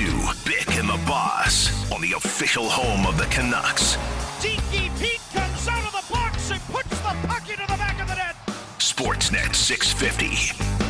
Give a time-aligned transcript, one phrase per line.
[0.00, 0.06] to
[0.46, 3.98] Bick and the Boss on the official home of the Canucks.
[4.40, 8.08] Dinky Pete comes out of the box and puts the puck into the back of
[8.08, 8.34] the net.
[8.78, 10.80] Sportsnet 650.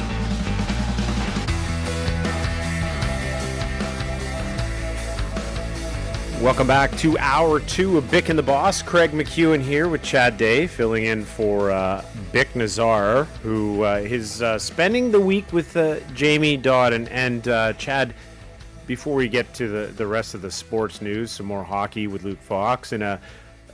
[6.40, 8.80] Welcome back to hour two of Bick and the Boss.
[8.80, 14.40] Craig McEwen here with Chad Day, filling in for uh, Bick Nizzar, who uh, is
[14.40, 16.92] uh, spending the week with uh, Jamie Dodd.
[16.92, 18.14] And, and uh, Chad,
[18.90, 22.24] before we get to the, the rest of the sports news, some more hockey with
[22.24, 23.20] Luke Fox and a,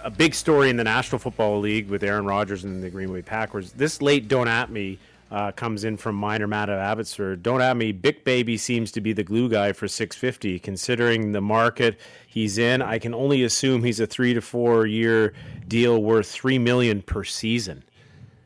[0.00, 3.22] a big story in the National Football League with Aaron Rodgers and the Green Bay
[3.22, 3.72] Packers.
[3.72, 4.98] This late Don't At Me
[5.30, 7.42] uh, comes in from Minor Matt of Abbotsford.
[7.42, 7.92] Don't at me.
[7.92, 10.58] Big Baby seems to be the glue guy for 650.
[10.58, 15.32] Considering the market he's in, I can only assume he's a three to four year
[15.66, 17.84] deal worth three million per season.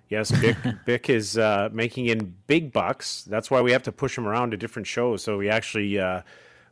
[0.09, 3.25] Yes, Bick, Bick is uh, making in big bucks.
[3.25, 6.23] That's why we have to push him around to different shows so he actually uh,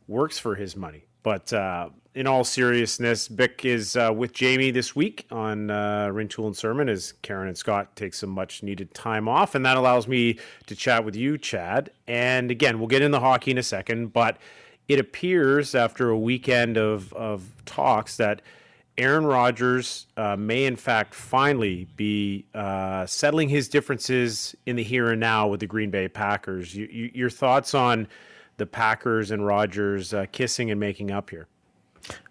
[0.09, 1.05] works for his money.
[1.21, 6.47] But uh, in all seriousness, Bick is uh, with Jamie this week on uh, Rintoul
[6.47, 9.53] and Sermon as Karen and Scott take some much needed time off.
[9.53, 11.91] And that allows me to chat with you, Chad.
[12.07, 14.37] And again, we'll get in the hockey in a second, but
[14.87, 18.41] it appears after a weekend of, of talks that
[18.97, 25.11] Aaron Rodgers uh, may, in fact, finally be uh, settling his differences in the here
[25.11, 26.75] and now with the Green Bay Packers.
[26.75, 28.07] You, you, your thoughts on
[28.59, 31.47] the Packers and Rodgers uh, kissing and making up here?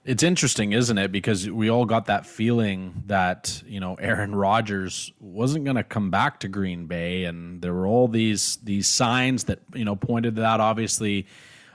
[0.05, 1.13] It's interesting, isn't it?
[1.13, 6.11] Because we all got that feeling that you know Aaron Rodgers wasn't going to come
[6.11, 10.37] back to Green Bay, and there were all these these signs that you know pointed
[10.37, 10.61] to that.
[10.61, 11.27] Obviously,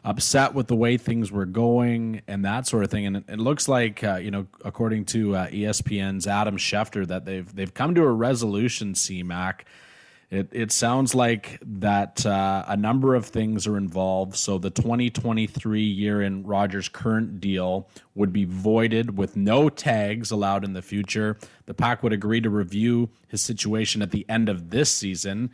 [0.04, 3.06] upset with the way things were going and that sort of thing.
[3.06, 7.56] And it, looks like uh, you know, according to uh, ESPN's Adam Schefter, that they've
[7.56, 8.94] they've come to a resolution.
[8.94, 9.62] CMAC
[10.34, 14.36] it, it sounds like that uh, a number of things are involved.
[14.36, 20.63] So the 2023 year in Rodgers' current deal would be voided with no tags allowed
[20.63, 21.38] in the future.
[21.68, 25.52] The pack would agree to review his situation at the end of this season.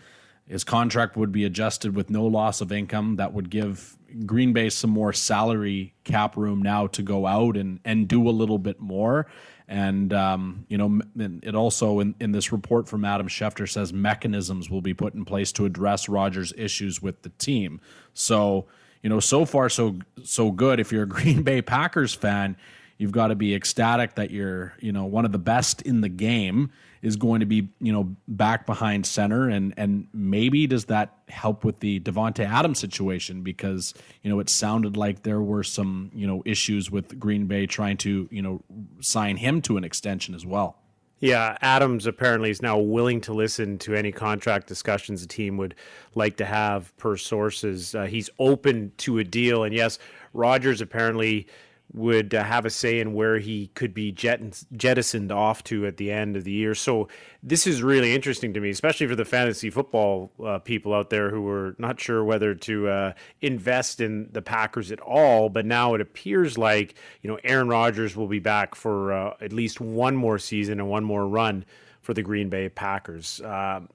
[0.48, 3.18] His contract would be adjusted with no loss of income.
[3.18, 7.82] That would give Green Bay some more salary cap room now to go out and,
[7.84, 9.28] and do a little bit more.
[9.69, 14.68] And, um, you know, it also in, in this report from Adam Schefter says mechanisms
[14.68, 17.79] will be put in place to address Rodgers' issues with the team.
[18.16, 18.66] So,
[19.03, 20.79] you know, so far so so good.
[20.79, 22.58] If you're a Green Bay Packers fan,
[22.97, 26.09] you've got to be ecstatic that you're, you know, one of the best in the
[26.09, 26.72] game
[27.02, 31.64] is going to be, you know, back behind center, and and maybe does that help
[31.64, 33.94] with the Davante Adams situation because
[34.24, 37.98] you know it sounded like there were some you know issues with Green Bay trying
[37.98, 38.62] to you know
[39.00, 40.78] sign him to an extension as well.
[41.22, 45.76] Yeah, Adams apparently is now willing to listen to any contract discussions the team would
[46.16, 47.94] like to have per sources.
[47.94, 50.00] Uh, he's open to a deal, and yes,
[50.34, 51.48] Rodgers apparently
[51.94, 56.12] would uh, have a say in where he could be jettisoned off to at the
[56.12, 56.76] end of the year.
[56.76, 57.08] So
[57.42, 61.30] this is really interesting to me, especially for the fantasy football uh, people out there
[61.30, 65.50] who were not sure whether to uh, invest in the Packers at all.
[65.50, 69.52] But now it appears like you know Aaron Rodgers will be back for uh, at
[69.52, 71.66] least one more season and one more run
[72.02, 73.42] for the Green Bay Packers.
[73.42, 73.90] Um,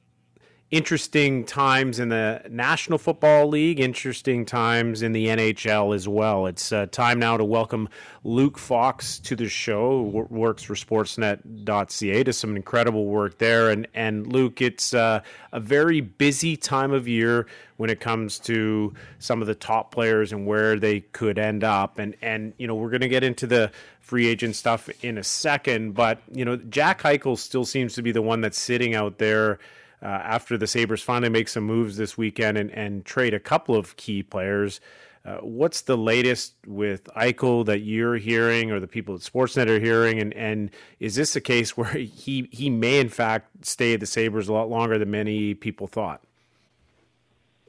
[0.74, 6.46] interesting times in the National Football League, interesting times in the NHL as well.
[6.46, 7.88] It's uh, time now to welcome
[8.24, 13.70] Luke Fox to the show, who works for Sportsnet.ca, does some incredible work there.
[13.70, 15.20] And, and Luke, it's uh,
[15.52, 17.46] a very busy time of year
[17.76, 22.00] when it comes to some of the top players and where they could end up.
[22.00, 23.70] And, and you know, we're going to get into the
[24.00, 28.10] free agent stuff in a second, but, you know, Jack Eichel still seems to be
[28.10, 29.60] the one that's sitting out there
[30.04, 33.74] uh, after the Sabres finally make some moves this weekend and, and trade a couple
[33.74, 34.80] of key players.
[35.24, 39.80] Uh, what's the latest with Eichel that you're hearing or the people at Sportsnet are
[39.80, 40.20] hearing?
[40.20, 40.70] And, and
[41.00, 44.52] is this a case where he, he may, in fact, stay at the Sabres a
[44.52, 46.20] lot longer than many people thought?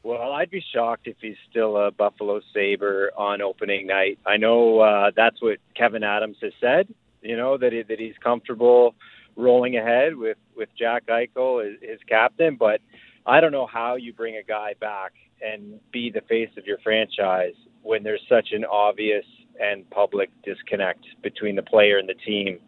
[0.04, 4.19] Well, I'd be shocked if he's still a Buffalo Sabre on opening night.
[4.25, 6.94] I know uh, that's what Kevyn Adams has said,
[7.24, 8.94] you know, that, he, that he's comfortable–
[9.35, 12.55] rolling ahead with with Jack Eichel as his captain.
[12.55, 12.81] But
[13.25, 16.77] I don't know how you bring a guy back and be the face of your
[16.83, 17.53] franchise
[17.83, 19.25] when there's such an obvious
[19.59, 22.59] and public disconnect between the player and the team,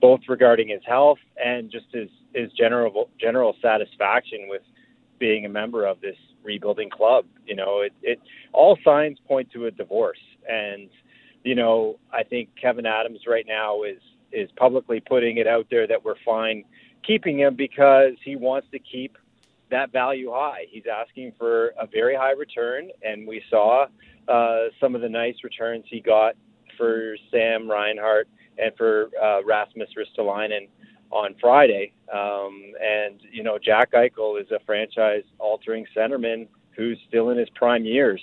[0.00, 4.62] both regarding his health and just his his general general satisfaction with
[5.18, 7.24] being a member of this rebuilding club.
[7.46, 8.20] You know, it, it
[8.52, 10.88] all signs point to a divorce, and
[11.44, 13.98] you know I think Kevyn Adams right now is
[14.32, 16.64] is publicly putting it out there that we're fine
[17.06, 19.16] keeping him because he wants to keep
[19.70, 20.66] that value high.
[20.68, 23.86] He's asking for a very high return, and we saw
[24.28, 26.34] uh, some of the nice returns he got
[26.76, 28.28] for Sam Reinhart
[28.58, 30.68] and for uh, Rasmus Ristolainen
[31.10, 31.92] on Friday.
[32.12, 37.84] Um, and you know, Jack Eichel is a franchise-altering centerman who's still in his prime
[37.84, 38.20] years.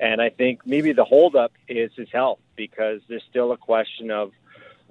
[0.00, 4.32] And I think maybe the holdup is his health because there's still a question of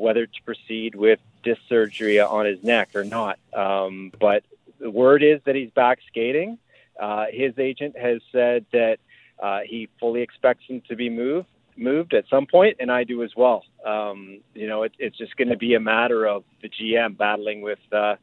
[0.02, 3.40] whether to proceed with disc surgery on his neck or not.
[3.54, 4.44] Um, but
[4.80, 6.58] the word is that he's back skating.
[7.00, 8.98] Uh, his agent has said that
[9.42, 13.24] uh, he fully expects him to be moved moved at some point, and I do
[13.24, 13.64] as well.
[13.86, 17.62] Um, you know, it, it's just going to be a matter of the GM battling
[17.62, 18.16] with uh,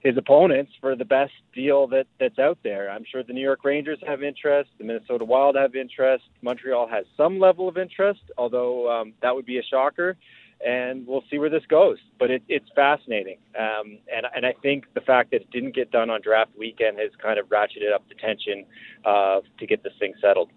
[0.00, 2.90] his opponents for the best deal that that's out there.
[2.90, 7.06] I'm sure the New York Rangers have interest, the Minnesota Wild have interest, Montreal has
[7.16, 10.16] some level of interest, although um, that would be a shocker.
[10.64, 14.84] And we'll see where this goes, but it, it's fascinating, um, and and I think
[14.94, 18.08] the fact that it didn't get done on draft weekend has kind of ratcheted up
[18.08, 18.64] the tension
[19.04, 20.50] uh, to get this thing settled.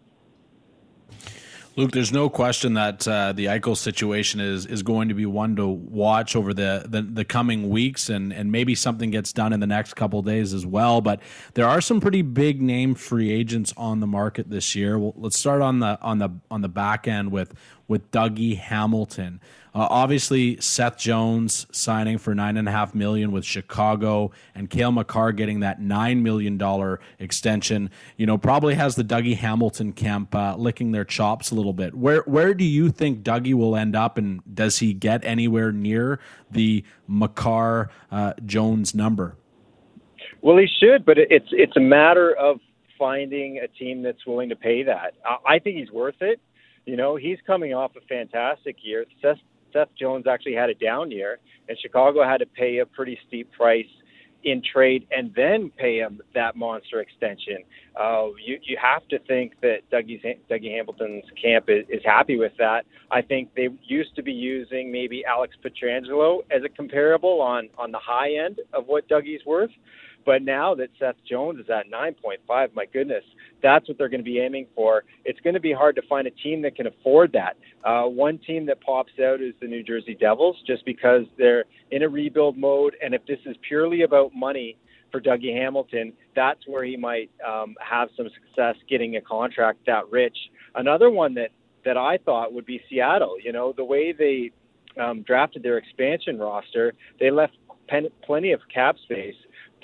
[1.78, 5.57] Luke, there's no question that uh, the Eichel situation is is going to be one
[5.57, 9.60] to watch over the, the, the coming weeks, and and maybe something gets done in
[9.60, 11.01] the next couple days as well.
[11.01, 11.19] But
[11.54, 14.98] there are some pretty big name free agents on the market this year.
[14.98, 17.54] Well, let's start on the on the on the back end with
[17.88, 19.40] with Dougie Hamilton.
[19.76, 24.94] Uh, obviously, Seth Jones signing for nine and a half million with Chicago, and Cale
[24.94, 27.90] Makar getting that nine million dollar extension.
[28.16, 31.94] You know, probably has the Dougie Hamilton camp uh, licking their chops a little bit.
[31.94, 36.22] Where where do you think Dougie will end up, and does he get anywhere near
[36.50, 39.36] the Makar uh, Jones number?
[40.42, 42.62] Well, he should, but it's it's a matter of
[42.98, 45.16] finding a team that's willing to pay that.
[45.46, 46.40] I think he's worth it.
[46.86, 49.06] You know, he's coming off a fantastic year.
[49.22, 49.38] Seth
[49.74, 53.52] Seth Jones actually had a down year, and Chicago had to pay a pretty steep
[53.52, 53.88] price
[54.46, 57.58] in trade and then pay him that monster extension.
[58.00, 62.54] Uh, you you have to think that Dougie's, Dougie Hamilton's camp is, is happy with
[62.60, 62.86] that.
[63.12, 67.92] I think they used to be using maybe Alex Pietrangelo as a comparable on on
[67.92, 69.72] the high end of what Dougie's worth.
[70.25, 73.24] But now that Seth Jones is at 9.5, my goodness,
[73.62, 75.04] that's what they're going to be aiming for.
[75.24, 77.57] It's going to be hard to find a team that can afford that.
[77.83, 82.04] Uh, one team that pops out is the New Jersey Devils, just because they're in
[82.04, 82.95] a rebuild mode.
[83.04, 84.77] And if this is purely about money
[85.12, 90.10] for Dougie Hamilton, that's where he might um, have some success getting a contract that
[90.12, 90.38] rich.
[90.75, 91.50] Another one that
[91.86, 93.38] that I thought would be Seattle.
[93.44, 94.51] You know, the way they
[95.00, 97.54] um, drafted their expansion roster, they left
[97.88, 99.36] pen- plenty of cap space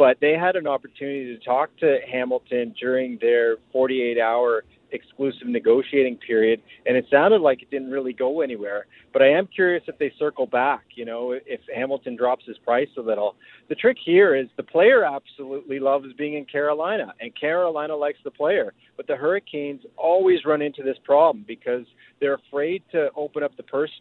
[0.01, 6.17] but they had an opportunity to talk to Hamilton during their 48 hour exclusive negotiating
[6.17, 8.87] period, and it sounded like it didn't really go anywhere.
[9.13, 12.87] But I am curious if they circle back, you know, if Hamilton drops his price
[12.97, 13.35] a little.
[13.69, 18.31] The trick here is the player absolutely loves being in Carolina, and Carolina likes the
[18.31, 18.73] player.
[18.97, 21.85] But the Hurricanes always run into this problem because
[22.19, 23.91] they're afraid to open up the purse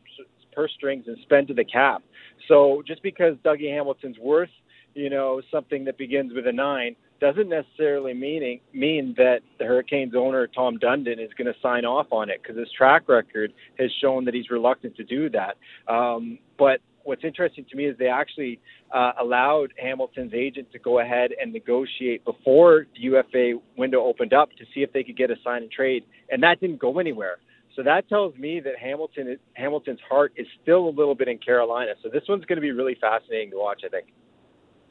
[0.54, 2.02] purse strings and spend to the cap.
[2.48, 4.48] So just because Dougie Hamilton's worth
[4.94, 10.14] you know, something that begins with a nine doesn't necessarily meaning mean that the Hurricanes
[10.16, 13.90] owner Tom Dundon is going to sign off on it because his track record has
[14.00, 15.56] shown that he's reluctant to do that.
[15.92, 18.58] Um, but what's interesting to me is they actually
[18.94, 24.50] uh, allowed Hamilton's agent to go ahead and negotiate before the UFA window opened up
[24.52, 27.36] to see if they could get a sign and trade, and that didn't go anywhere.
[27.76, 31.92] So that tells me that Hamilton Hamilton's heart is still a little bit in Carolina.
[32.02, 34.06] So this one's going to be really fascinating to watch, I think.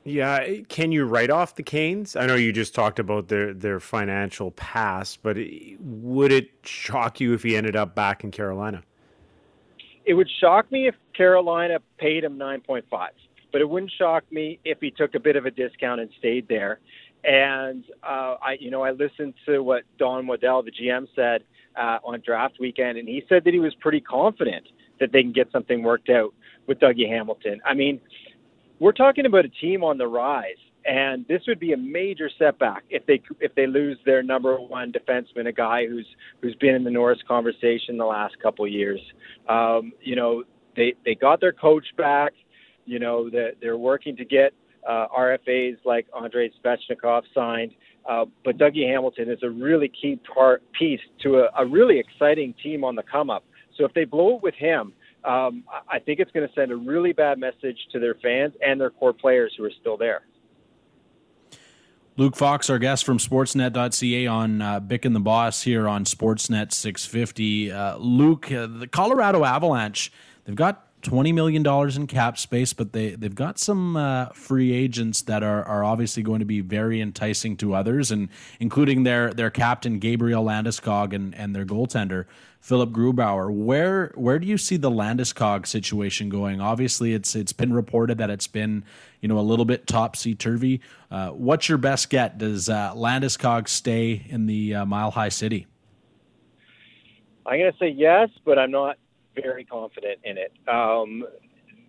[0.06, 2.15] Yeah, can you write off the Canes?
[2.15, 5.38] I know you just talked about their their financial past, but
[5.79, 8.84] would it shock you if he ended up back in Carolina?
[10.06, 12.84] It would shock me if Carolina paid him 9.5,
[13.51, 16.48] but it wouldn't shock me if he took a bit of a discount and stayed
[16.48, 16.79] there.
[17.24, 21.44] And uh, I, you know, I listened to what Don Waddell, the GM, said
[21.75, 24.65] uh, on draft weekend, and he said that he was pretty confident
[25.00, 26.34] that they can get something worked out
[26.65, 27.62] with Dougie Hamilton.
[27.65, 28.00] I mean,
[28.80, 32.84] we're talking about a team on the rise, and this would be a major setback
[32.90, 36.08] if they if they lose their number one defenseman, a guy who's
[36.42, 39.02] who's been in the Norris conversation the last couple of years.
[39.48, 40.44] Um, you know,
[40.76, 42.34] they they got their coach back.
[42.86, 44.54] You know, they're, they're working to get
[44.88, 47.72] uh, RFAs like Andrei Svechnikov signed.
[48.10, 52.56] Uh, but Dougie Hamilton is a really key part piece to a, a really exciting
[52.64, 53.44] team on the come up.
[53.78, 56.76] So if they blow it with him, um, I think it's going to send a
[56.76, 60.22] really bad message to their fans and their core players who are still there.
[62.18, 66.74] Luke Fox, our guest from Sportsnet.ca on uh, Bick and the Boss here on Sportsnet
[66.74, 67.72] 650.
[67.72, 70.12] Uh, Luke, uh, the Colorado Avalanche,
[70.44, 74.74] they've got twenty million dollars in cap space, but they they've got some uh, free
[74.74, 79.34] agents that are are obviously going to be very enticing to others, and including their
[79.34, 82.26] their captain Gabriel Landeskog and and their goaltender
[82.60, 83.51] Philipp Grubauer.
[83.51, 86.60] Where where do you see the Landeskog situation going?
[86.62, 88.84] Obviously, it's it's been reported that it's been
[89.22, 90.82] you know a little bit topsy turvy.
[91.10, 92.38] Uh, what's your best get?
[92.38, 95.68] Does uh, Landeskog stay in the uh, Mile High City?
[97.46, 98.98] I'm going to say yes, but I'm not
[99.36, 100.51] very confident in it.
[100.68, 101.25] Um,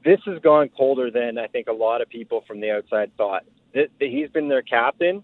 [0.04, 3.44] this has gone colder than I think a lot of people from the outside thought.
[3.74, 5.22] That He's been their captain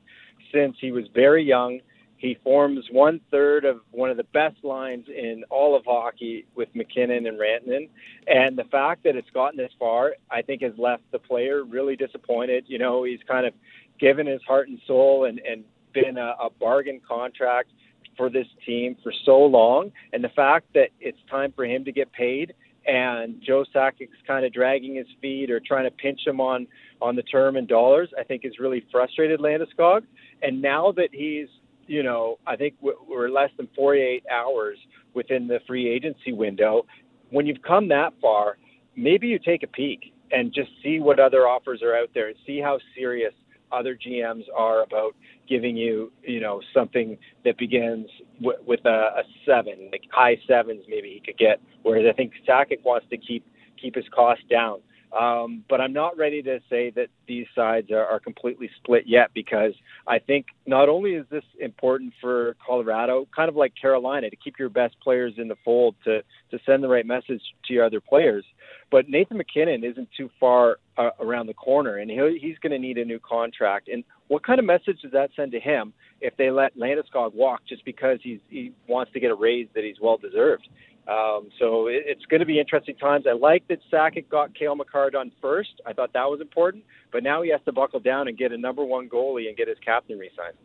[0.53, 1.81] since he was very young.
[2.19, 6.69] He forms one third of one of the best lines in all of hockey with
[6.75, 7.89] MacKinnon and Rantanen.
[8.27, 11.97] And the fact that it's gotten this far, I think, has left the player really
[11.97, 12.65] disappointed.
[12.69, 13.53] You know, he's kind of
[14.01, 17.71] given his heart and soul and, and been a, a bargain contract
[18.17, 21.93] for this team for so long, and the fact that it's time for him to
[21.93, 22.55] get paid,
[22.87, 26.67] and Joe Sakic's kind of dragging his feet or trying to pinch him on
[27.03, 30.05] on the term in dollars, I think has really frustrated Landeskog.
[30.43, 31.49] And now that he's,
[31.87, 34.78] you know, I think we're less than 48 hours
[35.14, 36.87] within the free agency window.
[37.31, 38.59] When you've come that far,
[38.97, 42.37] maybe you take a peek and just see what other offers are out there and
[42.47, 43.33] see how serious
[43.73, 45.14] other GMs are about
[45.49, 48.07] giving you, you know, something that begins
[48.40, 48.88] w- with a,
[49.19, 51.61] a seven, like high sevens, maybe he could get.
[51.83, 53.45] Whereas I think Sakic wants to keep
[53.81, 54.81] keep his costs down.
[55.13, 59.31] Um, but I'm not ready to say that these sides are, are completely split yet
[59.35, 59.73] because
[60.07, 64.59] I think not only is this important for Colorado, kind of like Carolina, to keep
[64.59, 68.01] your best players in the fold, to, to send the right message to your other
[68.01, 68.45] players,
[68.91, 72.79] but Nathan MacKinnon isn't too far uh, around the corner, and he, he's going to
[72.79, 73.89] need a new contract.
[73.89, 77.63] And what kind of message does that send to him if they let Landeskog walk
[77.69, 80.69] just because he's, he wants to get a raise that he's well deserved?
[81.09, 83.27] Um, so it, it's going to be interesting times.
[83.29, 85.81] I like that Sakic got Cale Makar done first.
[85.87, 88.59] I thought that was important, but now he has to buckle down and get a
[88.59, 90.57] number one goalie and get his captain re-signed.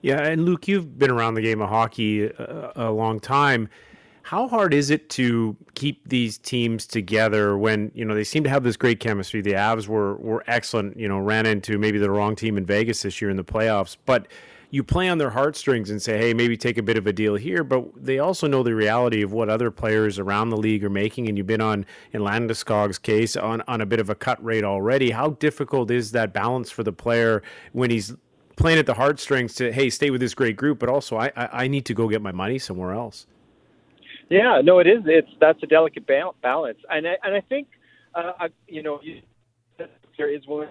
[0.00, 3.68] Yeah, and Luke, you've been around the game of hockey a, a long time.
[4.22, 8.50] How hard is it to keep these teams together when you know they seem to
[8.50, 9.40] have this great chemistry?
[9.42, 10.96] The Avs were were excellent.
[10.96, 13.96] You know, ran into maybe the wrong team in Vegas this year in the playoffs,
[14.06, 14.28] but
[14.72, 17.34] you play on their heartstrings and say, hey, maybe take a bit of a deal
[17.34, 17.62] here.
[17.62, 21.28] But they also know the reality of what other players around the league are making.
[21.28, 24.64] And you've been on, in Landeskog's case, on, on a bit of a cut rate
[24.64, 25.10] already.
[25.10, 28.14] How difficult is that balance for the player when he's
[28.56, 31.64] playing at the heartstrings to, hey, stay with this great group, but also I, I,
[31.64, 33.26] I need to go get my money somewhere else?
[34.30, 35.02] Yeah, no, it is.
[35.04, 37.68] It's that's a delicate balance, and I, and I think
[38.14, 39.20] uh, you know you,
[40.16, 40.68] there is one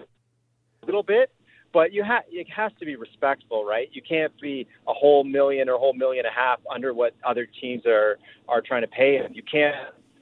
[0.84, 1.30] little bit,
[1.72, 3.88] but you have it has to be respectful, right?
[3.92, 7.14] You can't be a whole million or a whole million and a half under what
[7.24, 9.32] other teams are are trying to pay him.
[9.34, 9.74] You can't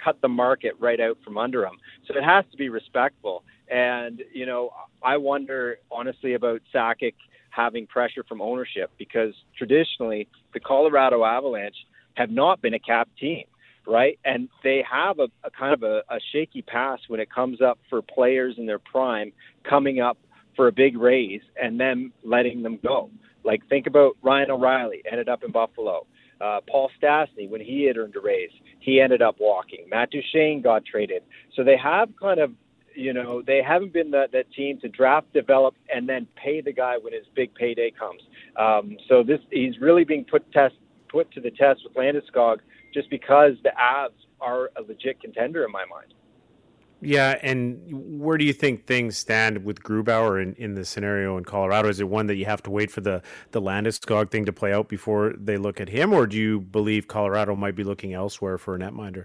[0.02, 1.76] cut the market right out from under them.
[2.06, 3.44] So it has to be respectful.
[3.68, 4.70] And you know,
[5.02, 7.14] I wonder honestly about Sakic
[7.50, 11.76] having pressure from ownership because traditionally the Colorado Avalanche
[12.14, 13.44] have not been a cap team,
[13.86, 14.18] right?
[14.24, 17.78] And they have a, a kind of a, a shaky past when it comes up
[17.88, 19.32] for players in their prime
[19.68, 20.16] coming up
[20.56, 23.10] for a big raise and then letting them go.
[23.44, 26.06] Like think about Ryan O'Reilly, ended up in Buffalo.
[26.40, 29.86] Uh, Paul Stastny, when he had earned a raise, he ended up walking.
[29.90, 31.22] Matt Duchene got traded.
[31.54, 32.52] So they have kind of,
[32.94, 36.72] you know, they haven't been that, that team to draft, develop, and then pay the
[36.72, 38.22] guy when his big payday comes.
[38.56, 40.74] Um, so this he's really being put test
[41.08, 42.58] put to the test with Landeskog
[42.94, 46.14] just because the Avs are a legit contender in my mind.
[47.02, 51.44] Yeah, and where do you think things stand with Grubauer in, in the scenario in
[51.44, 51.88] Colorado?
[51.88, 54.72] Is it one that you have to wait for the the Landeskog thing to play
[54.72, 58.58] out before they look at him, or do you believe Colorado might be looking elsewhere
[58.58, 59.24] for a netminder?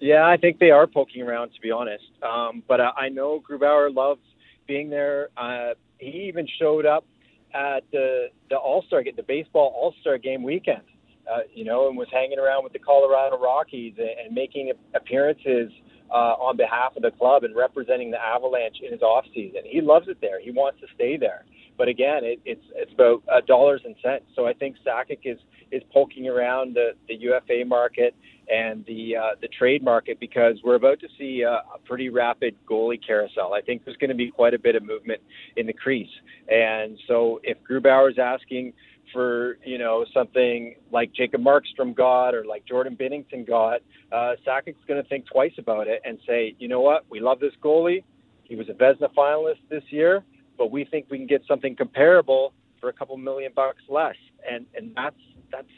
[0.00, 2.04] Yeah, I think they are poking around, to be honest.
[2.22, 4.20] Um, but uh, I know Grubauer loves
[4.68, 5.30] being there.
[5.36, 7.04] Uh, he even showed up
[7.52, 10.82] at the the All Star the baseball All Star game weekend.
[11.28, 15.72] Uh, you know, and was hanging around with the Colorado Rockies and, and making appearances
[16.10, 19.60] uh, on behalf of the club and representing the Avalanche in his off season.
[19.64, 20.40] He loves it there.
[20.40, 21.44] He wants to stay there.
[21.78, 24.24] But again, it, it's it's about uh, dollars and cents.
[24.34, 25.38] So I think Sakic is
[25.70, 28.14] is poking around the, the UFA market
[28.48, 32.54] and the uh, the trade market because we're about to see a, a pretty rapid
[32.68, 33.52] goalie carousel.
[33.52, 35.20] I think there's going to be quite a bit of movement
[35.56, 36.08] in the crease.
[36.48, 38.72] And so if Grubauer is asking
[39.12, 43.80] for you know something like Jacob Markstrom got or like Jordan Binnington got,
[44.12, 47.40] uh, Sakic's going to think twice about it and say, you know what, we love
[47.40, 48.04] this goalie.
[48.44, 50.24] He was a Vezina finalist this year,
[50.56, 54.16] but we think we can get something comparable for a couple million bucks less,
[54.48, 55.16] and and that's
[55.50, 55.68] that's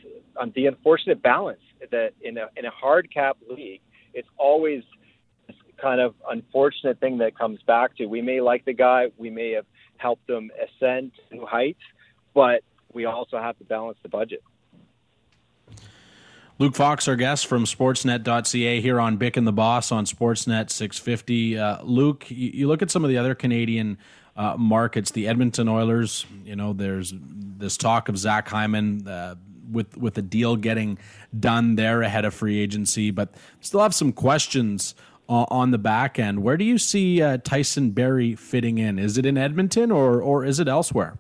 [0.41, 3.81] um, the unfortunate balance that in a in a hard cap league,
[4.15, 4.83] it's always
[5.81, 8.07] kind of unfortunate thing that comes back to.
[8.07, 9.67] We may like the guy, we may have
[9.97, 11.81] helped him ascend to heights,
[12.35, 14.43] but we also have to balance the budget.
[16.61, 21.57] Luke Fox, our guest from Sportsnet.ca here on Bick and the Boss on Sportsnet 650.
[21.57, 23.97] Uh, Luke, you, you, look at some of the other Canadian
[24.37, 26.27] uh, markets, the Edmonton Oilers.
[26.45, 29.37] You know, there's this talk of Zach Hyman uh,
[29.71, 30.99] with with a deal getting
[31.39, 34.97] done there ahead of free agency, but still have some questions
[35.29, 36.43] on the back end.
[36.43, 38.99] Where do you see uh, Tyson Barrie fitting in?
[38.99, 41.19] Is it in Edmonton or or is it elsewhere?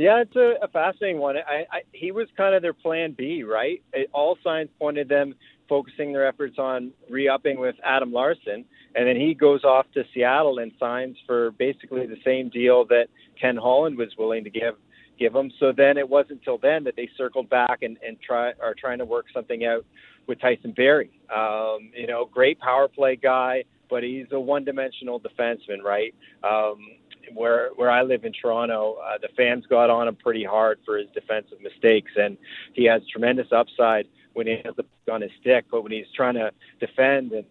[0.00, 1.36] Yeah, it's a, a fascinating one.
[1.36, 3.82] I, I, he was kind of their plan B, right?
[3.92, 5.34] It, all signs pointed them
[5.68, 8.64] focusing their efforts on re-upping with Adam Larsson,
[8.94, 13.08] and then he goes off to Seattle and signs for basically the same deal that
[13.38, 14.76] Ken Holland was willing to give
[15.18, 15.52] give him.
[15.60, 19.00] So then it wasn't until then that they circled back and, and try are trying
[19.00, 19.84] to work something out
[20.26, 21.10] with Tyson Barrie.
[21.28, 26.14] Um, you know, great power play guy, but he's a one-dimensional defenseman, right?
[26.42, 26.78] Um,
[27.34, 30.96] where where I live in Toronto, uh, the fans got on him pretty hard for
[30.96, 32.36] his defensive mistakes, and
[32.74, 36.34] he has tremendous upside when he has the on his stick, but when he's trying
[36.34, 37.46] to defend, and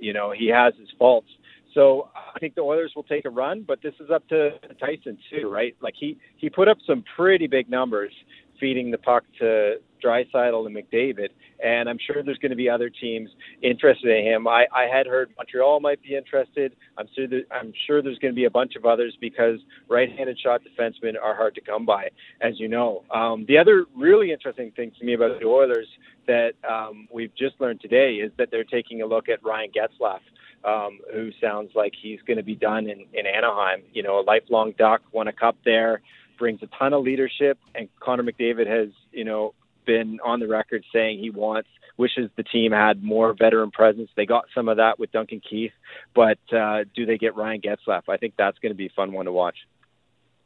[0.00, 1.28] you know he has his faults.
[1.74, 5.18] So I think the Oilers will take a run, but this is up to Tyson
[5.30, 5.76] too, right?
[5.80, 8.12] Like he he put up some pretty big numbers
[8.58, 11.28] feeding the puck to Draisaitl and McDavid,
[11.62, 13.30] and I'm sure there's going to be other teams
[13.62, 14.48] interested in him.
[14.48, 16.74] I, I had heard Montreal might be interested.
[16.98, 20.38] I'm sure that, I'm sure there's going to be a bunch of others because right-handed
[20.38, 22.08] shot defensemen are hard to come by,
[22.40, 23.04] as you know.
[23.10, 25.86] Um, the other really interesting thing to me about the Oilers
[26.26, 30.20] that um, we've just learned today is that they're taking a look at Ryan Getzlaf.
[30.62, 33.80] Um, who sounds like he's going to be done in, in Anaheim.
[33.94, 36.02] You know, a lifelong Duck, won a cup there,
[36.38, 39.54] brings a ton of leadership, and Connor McDavid has, you know,
[39.90, 44.08] been on the record saying he wants wishes the team had more veteran presence.
[44.16, 45.72] They got some of that with Duncan Keith,
[46.14, 48.02] but uh, do they get Ryan Getzlaf?
[48.08, 49.56] I think that's going to be a fun one to watch.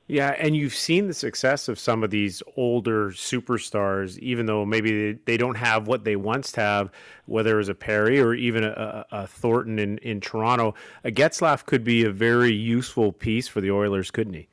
[0.07, 5.13] Yeah, and you've seen the success of some of these older superstars, even though maybe
[5.25, 6.91] they, don't have what they once have,
[7.25, 10.75] whether it was a Perry or even a, a Thornton in, in Toronto.
[11.05, 14.49] A Getzlaf could be a very useful piece for the Oilers, couldn't he?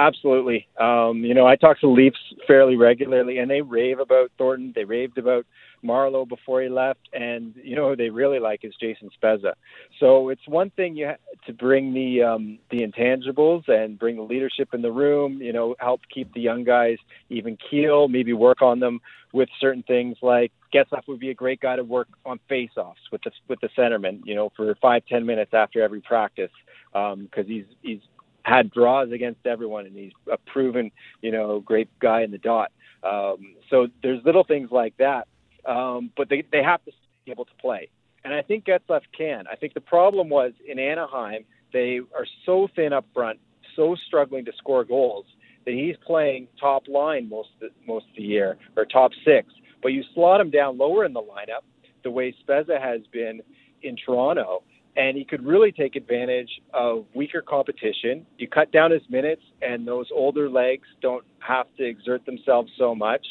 [0.00, 0.66] Absolutely.
[0.80, 4.72] Um, you know, I talk to Leafs fairly regularly, and they rave about Thornton.
[4.74, 5.44] They raved about
[5.84, 9.52] Marleau before he left, and you know they really like is Jason Spezza.
[9.98, 14.22] So it's one thing you ha- to bring the um, the intangibles and bring the
[14.22, 15.42] leadership in the room.
[15.42, 16.96] You know, help keep the young guys
[17.28, 18.08] even keel.
[18.08, 19.00] Maybe work on them
[19.34, 23.22] with certain things like Getzlaf would be a great guy to work on face-offs with
[23.22, 24.20] the with the centerman.
[24.24, 26.52] You know, for five ten minutes after every practice
[26.92, 28.00] because um, he's he's
[28.44, 30.90] had draws against everyone, and he's a proven,
[31.22, 32.72] you know, great guy in the dot.
[33.02, 35.28] Um, so there's little things like that,
[35.64, 36.92] um, but they they have to
[37.24, 37.88] be able to play,
[38.24, 39.46] and I think Getzlaf can.
[39.50, 43.38] I think the problem was in Anaheim they are so thin up front,
[43.76, 45.26] so struggling to score goals
[45.64, 49.48] that he's playing top line most of the, most of the year or top six.
[49.82, 51.64] But you slot him down lower in the lineup,
[52.02, 53.40] the way Spezza has been
[53.82, 54.62] in Toronto,
[54.96, 58.26] and he could really take advantage of weaker competition.
[58.38, 62.94] You cut down his minutes, and those older legs don't have to exert themselves so
[62.94, 63.24] much,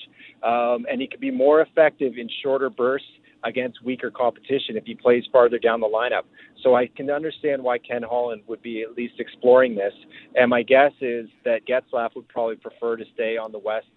[0.43, 3.07] um, and he could be more effective in shorter bursts
[3.43, 6.23] against weaker competition if he plays farther down the lineup.
[6.63, 9.93] So I can understand why Ken Holland would be at least exploring this.
[10.35, 13.87] And my guess is that Getzlaf would probably prefer to stay on the west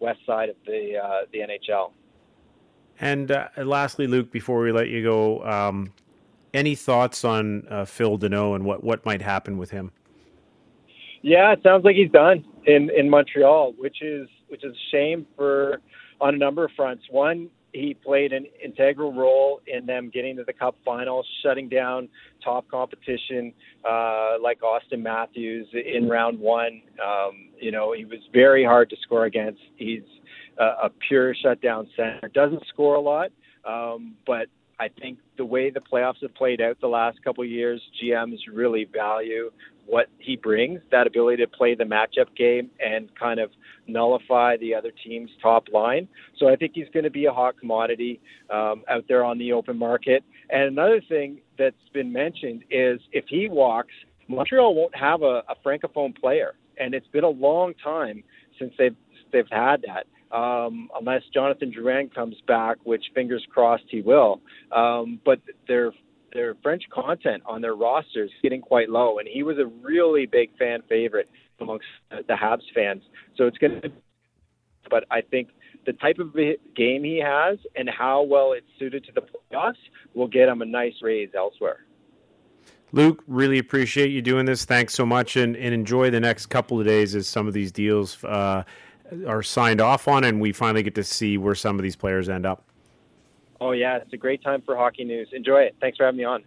[0.00, 1.92] west side of the uh, the NHL.
[3.00, 5.92] And uh, lastly, Luke, before we let you go, um,
[6.54, 9.92] any thoughts on uh, Phil Danault and what, what might happen with him?
[11.22, 15.26] Yeah, it sounds like he's done in, in Montreal, which is which is a shame
[15.36, 15.80] for
[16.20, 17.04] on a number of fronts.
[17.10, 22.08] One, he played an integral role in them getting to the Cup finals, shutting down
[22.42, 23.52] top competition
[23.84, 26.82] uh, like Auston Matthews in round one.
[27.04, 29.60] Um, you know, he was very hard to score against.
[29.76, 30.02] He's
[30.58, 32.30] uh, a pure shutdown center.
[32.32, 33.30] Doesn't score a lot,
[33.64, 34.46] um, but
[34.80, 38.38] I think the way the playoffs have played out the last couple of years, GMs
[38.52, 39.50] really value
[39.86, 43.50] what he brings, that ability to play the matchup game and kind of
[43.86, 46.06] nullify the other team's top line.
[46.38, 49.52] So I think he's going to be a hot commodity um, out there on the
[49.52, 50.22] open market.
[50.50, 53.94] And another thing that's been mentioned is if he walks,
[54.28, 58.22] Montreal won't have a, a francophone player, and it's been a long time
[58.58, 58.96] since they've
[59.32, 64.40] they've had that um, unless Jonathan Drouin comes back, which fingers crossed he will.
[64.72, 65.92] Um, but their
[66.32, 70.26] their French content on their rosters is getting quite low, and he was a really
[70.26, 71.28] big fan favorite
[71.60, 73.02] amongst the Habs fans.
[73.36, 73.90] So it's going to,
[74.90, 75.48] but I think
[75.86, 79.76] the type of game he has and how well it's suited to the playoffs
[80.14, 81.78] will get him a nice raise elsewhere.
[82.92, 84.64] Luke, really appreciate you doing this.
[84.64, 87.70] Thanks so much, and, and enjoy the next couple of days as some of these
[87.70, 88.64] deals uh,
[89.26, 92.28] are signed off on, and we finally get to see where some of these players
[92.28, 92.64] end up.
[93.60, 95.28] Oh yeah, it's a great time for hockey news.
[95.32, 95.76] Enjoy it.
[95.80, 96.44] Thanks for having me on.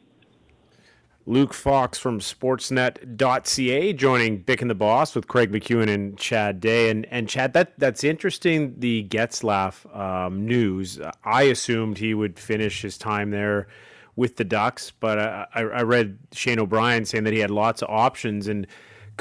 [1.27, 6.89] Luke Fox from Sportsnet.ca joining Bick and the Boss with Craig McEwen and Chad Day.
[6.89, 8.75] And and Chad, that that's interesting.
[8.79, 10.99] The Getzlaf um, news.
[11.23, 13.67] I assumed he would finish his time there
[14.15, 17.89] with the Ducks, but I, I read Shane O'Brien saying that he had lots of
[17.89, 18.67] options and.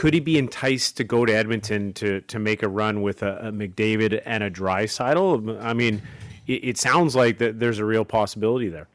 [0.00, 3.48] Could he be enticed to go to Edmonton to, to make a run with a,
[3.48, 5.62] a McDavid and a Draisaitl?
[5.62, 6.00] I mean,
[6.46, 8.88] it, it sounds like that there's a real possibility there.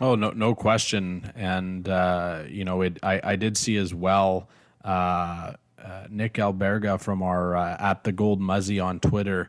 [0.00, 1.30] Oh no, no question.
[1.36, 4.48] And uh, you know, it, I, I did see as well.
[4.84, 9.48] Uh, uh, Nick Alberga from our uh, at the Gold Muzzy on Twitter,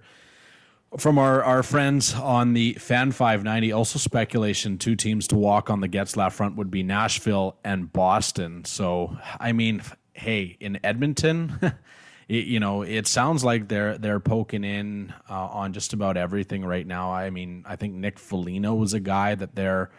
[1.00, 3.72] from our, our friends on the Fan 590.
[3.72, 8.64] Also, speculation: two teams to walk on the Getzlaf front would be Nashville and Boston.
[8.64, 9.82] So, I mean,
[10.14, 11.60] hey, in Edmonton.
[12.30, 16.64] It, you know, it sounds like they're they're poking in uh, on just about everything
[16.64, 17.12] right now.
[17.12, 19.92] I mean, I think Nick Foligno was a guy that they're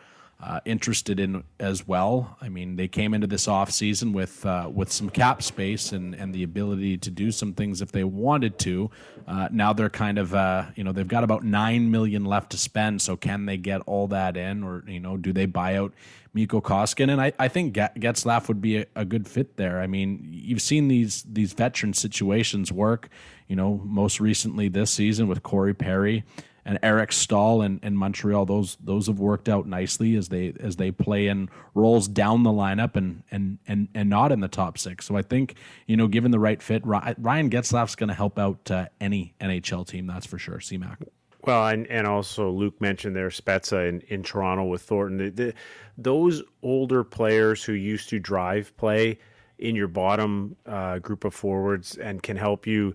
[0.42, 2.37] uh, interested in as well.
[2.40, 6.14] I mean, they came into this off season with uh, with some cap space and,
[6.14, 8.90] and the ability to do some things if they wanted to.
[9.27, 12.59] Uh, now they're kind of uh, you know they've got about nine million left to
[12.59, 13.00] spend.
[13.00, 15.94] So can they get all that in, or you know do they buy out
[16.35, 17.11] Mikko Koskinen?
[17.11, 19.81] And I, I think Getzlaf would be a, a good fit there.
[19.81, 23.09] I mean, you've seen these these veteran situations work.
[23.49, 26.25] You know, most recently this season with Corey Perry
[26.64, 28.47] and Eric Staal and, and Montreal.
[28.47, 32.51] Those those have worked out nicely as they as they play in roles down the
[32.51, 35.07] lineup and and and and not in the top six.
[35.07, 35.55] So I think
[35.87, 39.87] you know, given the right fit, Ryan Getzlaf's going to help out uh, any NHL
[39.87, 40.07] team.
[40.07, 40.59] That's for sure.
[40.59, 40.97] CMAC.
[41.46, 45.18] Well, and, and also Luke mentioned there Spezza in, in Toronto with Thornton.
[45.18, 45.54] The, the,
[45.98, 49.18] those older players who used to drive play
[49.59, 52.94] in your bottom uh, group of forwards and can help you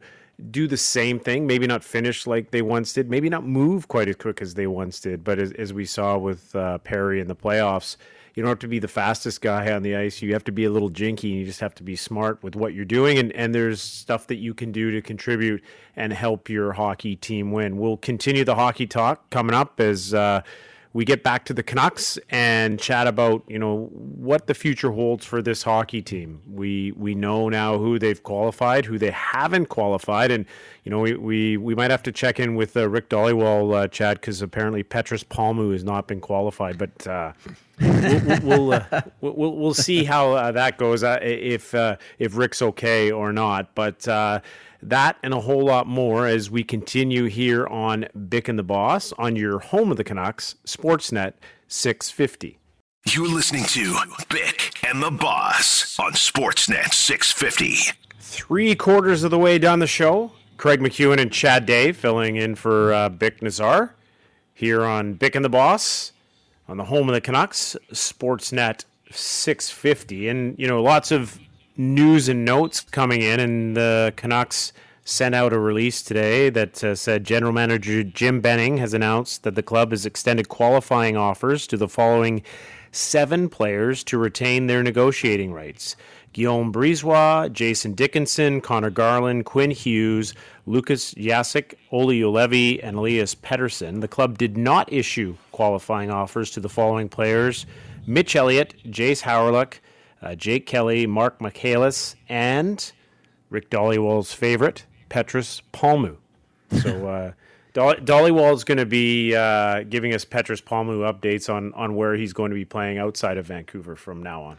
[0.51, 4.07] do the same thing, maybe not finish like they once did, maybe not move quite
[4.07, 5.23] as quick as they once did.
[5.23, 7.97] But as, as we saw with uh, Perry in the playoffs,
[8.39, 10.21] you don't have to be the fastest guy on the ice.
[10.21, 11.27] You have to be a little jinky.
[11.27, 13.17] You just have to be smart with what you're doing.
[13.17, 15.61] And, and there's stuff that you can do to contribute
[15.97, 17.77] and help your hockey team win.
[17.77, 20.13] We'll continue the hockey talk coming up as.
[20.13, 20.41] Uh,
[20.91, 25.25] we get back to the Canucks and chat about you know what the future holds
[25.25, 26.41] for this hockey team.
[26.47, 30.45] We we know now who they've qualified, who they haven't qualified, and
[30.83, 33.87] you know we we, we might have to check in with uh, Rick Dhaliwal, uh,
[33.87, 37.07] Chad, because apparently Petrus Palmu has not been qualified, but.
[37.07, 37.33] Uh,
[37.81, 42.61] we'll we'll, uh, we'll, we'll see how uh, that goes uh, if uh, if Rick's
[42.61, 43.73] okay or not.
[43.73, 44.05] But
[44.81, 49.13] that and a whole lot more as we continue here on Bick and the Boss
[49.17, 51.33] on your home of the Canucks, Sportsnet
[51.67, 52.57] 650.
[53.07, 53.97] You're listening to
[54.29, 57.97] Bick and the Boss on Sportsnet 650.
[58.19, 62.55] Three quarters of the way down the show, Craig McEwen and Chad Day filling in
[62.55, 63.95] for uh, Bick Nazar
[64.53, 66.11] here on Bick and the Boss
[66.67, 70.29] on the home of the Canucks, Sportsnet 650.
[70.29, 71.39] And, you know, lots of
[71.79, 74.73] news and notes coming in, and the Canucks
[75.05, 79.55] sent out a release today that uh, said General Manager Jim Benning has announced that
[79.55, 82.43] the club has extended qualifying offers to the following
[82.91, 85.95] seven players to retain their negotiating rights.
[86.33, 94.01] Guillaume Brisebois, Jason Dickinson, Conor Garland, Quinn Hughes, Lukas Jasek, Olli Juolevi, and Elias Pettersson.
[94.01, 97.65] The club did not issue qualifying offers to the following players
[98.05, 99.79] Mitch Eliot, Jayce Hawryluk,
[100.21, 102.91] uh, Jake Kelly, Marc Michaelis, and
[103.49, 106.17] Rick Dhaliwal's favorite, Petrus Palmu.
[106.81, 107.31] So uh,
[107.73, 112.33] Dhaliwal is going to be uh, giving us Petrus Palmu updates on on where he's
[112.33, 114.57] going to be playing outside of Vancouver from now on.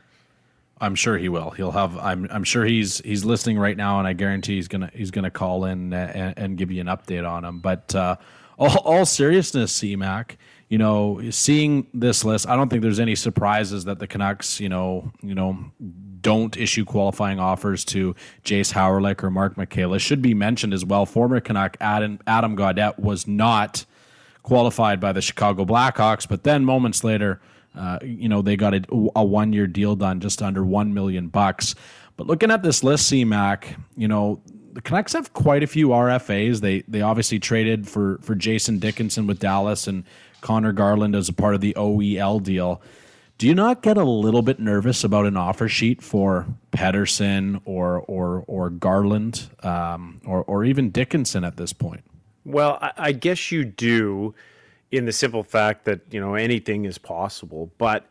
[0.81, 1.51] I'm sure he will.
[1.51, 1.99] He'll have.
[1.99, 2.27] I'm.
[2.31, 5.66] I'm sure he's he's listening right now, and I guarantee he's gonna he's gonna call
[5.66, 7.59] in and, and give you an update on him.
[7.59, 8.16] But uh,
[8.59, 10.37] all, all seriousness, CMAC,
[10.70, 14.68] you know, seeing this list, I don't think there's any surprises that the Canucks, you
[14.68, 15.59] know, you know,
[16.20, 20.00] don't issue qualifying offers to Jayce Hawryluk or Marc Michaelis.
[20.00, 21.06] Should be mentioned as well.
[21.06, 23.85] Former Canuck Adam, Adam Gaudette was not
[24.44, 27.40] qualified by the Chicago Blackhawks, but then moments later,
[27.76, 28.85] uh, you know, they got a,
[29.16, 31.74] a one year deal done just under one million bucks.
[32.16, 34.40] But looking at this list, CMAC, you know,
[34.72, 36.61] the Canucks have quite a few RFAs.
[36.61, 40.04] They they obviously traded for for Jason Dickinson with Dallas and
[40.40, 42.81] Conor Garland as a part of the OEL deal.
[43.38, 48.00] Do you not get a little bit nervous about an offer sheet for Pettersson or
[48.00, 52.05] or or Garland um, or or even Dickinson at this point?
[52.44, 54.35] Well, I, I guess you do,
[54.90, 57.70] in the simple fact that you know anything is possible.
[57.79, 58.07] But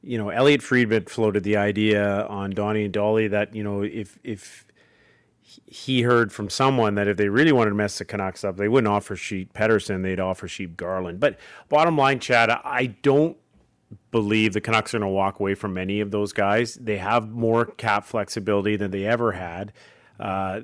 [0.00, 4.20] you know, Elliotte Friedman floated the idea on Donnie and Dhali that you know if
[4.22, 4.64] if
[5.66, 8.68] he heard from someone that if they really wanted to mess the Canucks up, they
[8.68, 11.20] wouldn't offer Sheet Pettersson, they'd offer Sheet Garland.
[11.20, 13.36] But bottom line, Chad, I don't
[14.10, 16.74] believe the Canucks are going to walk away from any of those guys.
[16.74, 19.72] They have more cap flexibility than they ever had
[20.20, 20.60] uh,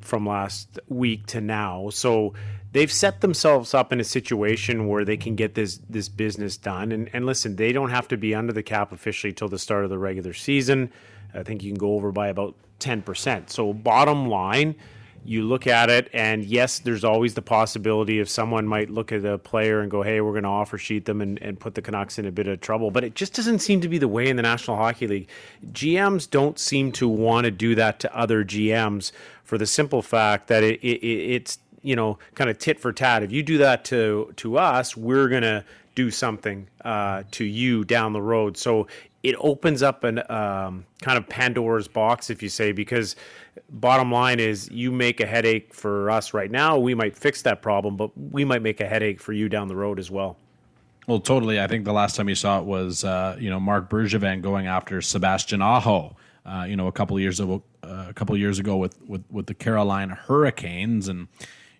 [0.00, 1.90] from last week to now.
[1.90, 2.34] So
[2.72, 6.92] they've set themselves up in a situation where they can get this this business done.
[6.92, 9.84] And, and listen, they don't have to be under the cap officially till the start
[9.84, 10.90] of the regular season.
[11.38, 13.50] I think you can go over by about 10%.
[13.50, 14.74] So, bottom line,
[15.24, 19.24] you look at it, and yes, there's always the possibility if someone might look at
[19.24, 21.82] a player and go, hey, we're going to offer sheet them and, and put the
[21.82, 22.90] Canucks in a bit of trouble.
[22.90, 25.28] But it just doesn't seem to be the way in the National Hockey League.
[25.72, 29.12] GMs don't seem to want to do that to other GMs
[29.44, 33.22] for the simple fact that it, it, it's you know kind of tit for tat.
[33.22, 35.64] If you do that to to us, we're gonna
[35.98, 38.56] do something uh, to you down the road.
[38.56, 38.86] So
[39.24, 43.16] it opens up an um, kind of Pandora's box, if you say, because
[43.68, 46.78] bottom line is you make a headache for us right now.
[46.78, 49.74] We might fix that problem, but we might make a headache for you down the
[49.74, 50.36] road as well.
[51.08, 51.60] Well, totally.
[51.60, 54.68] I think the last time you saw it was, uh, you know, Marc Bergevin going
[54.68, 56.14] after Sebastian Aho.
[56.46, 59.46] Uh, you know, a couple years ago, uh, a couple years ago with, with with
[59.46, 61.28] the Carolina Hurricanes, and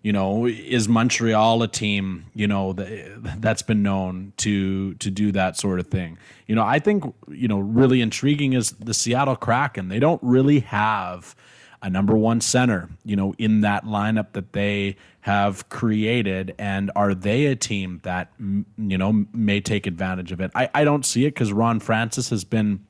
[0.08, 5.58] you know, is Montreal a team, you know, that's been known to to do that
[5.58, 6.16] sort of thing?
[6.46, 9.88] You know, I think, you know, really intriguing is the Seattle Kraken.
[9.88, 11.36] They don't really have
[11.82, 16.54] a number one center, you know, in that lineup that they have created.
[16.58, 20.50] And are they a team that, you know, may take advantage of it?
[20.54, 22.82] I, I don't see it because Ron Francis has been,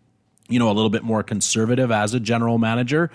[0.49, 3.11] you know, a little bit more conservative as a general manager.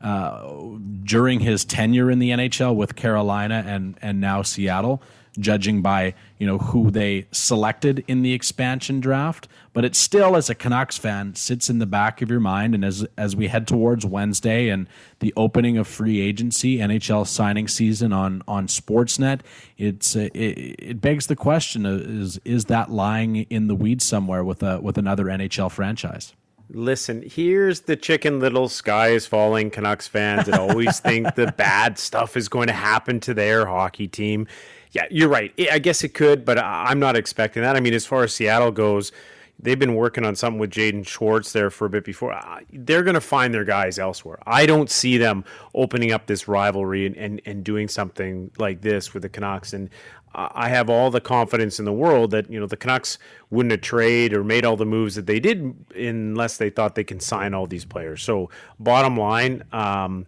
[0.00, 5.02] Uh, during his tenure in the NHL with Carolina and and now Seattle,
[5.38, 9.48] judging by you know who they selected in the expansion draft.
[9.72, 12.74] But it still, as a Canucks fan, sits in the back of your mind.
[12.74, 14.88] And as as we head towards Wednesday and
[15.20, 19.40] the opening of free agency, NHL signing season on on Sportsnet,
[19.78, 24.44] it's uh, it, it begs the question: is is that lying in the weeds somewhere
[24.44, 26.34] with a with another NHL franchise?
[26.70, 31.98] Listen, here's the chicken little sky is falling Canucks fans that always think the bad
[31.98, 34.46] stuff is going to happen to their hockey team.
[34.92, 35.52] Yeah, you're right.
[35.70, 37.76] I guess it could, but I'm not expecting that.
[37.76, 39.12] I mean, as far as Seattle goes,
[39.58, 42.38] they've been working on something with Jaden Schwartz there for a bit before.
[42.72, 44.38] They're going to find their guys elsewhere.
[44.46, 49.12] I don't see them opening up this rivalry and, and, and doing something like this
[49.12, 49.72] with the Canucks.
[49.72, 49.90] And
[50.34, 53.18] I have all the confidence in the world that you know the Canucks
[53.50, 57.04] wouldn't have traded or made all the moves that they did unless they thought they
[57.04, 58.22] can sign all these players.
[58.22, 60.26] So bottom line, um,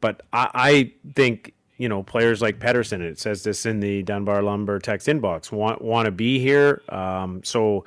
[0.00, 3.00] but I, I, think you know players like Pettersson.
[3.00, 5.50] It says this in the Dunbar Lumber text inbox.
[5.50, 6.82] Want want to be here.
[6.88, 7.84] Um, so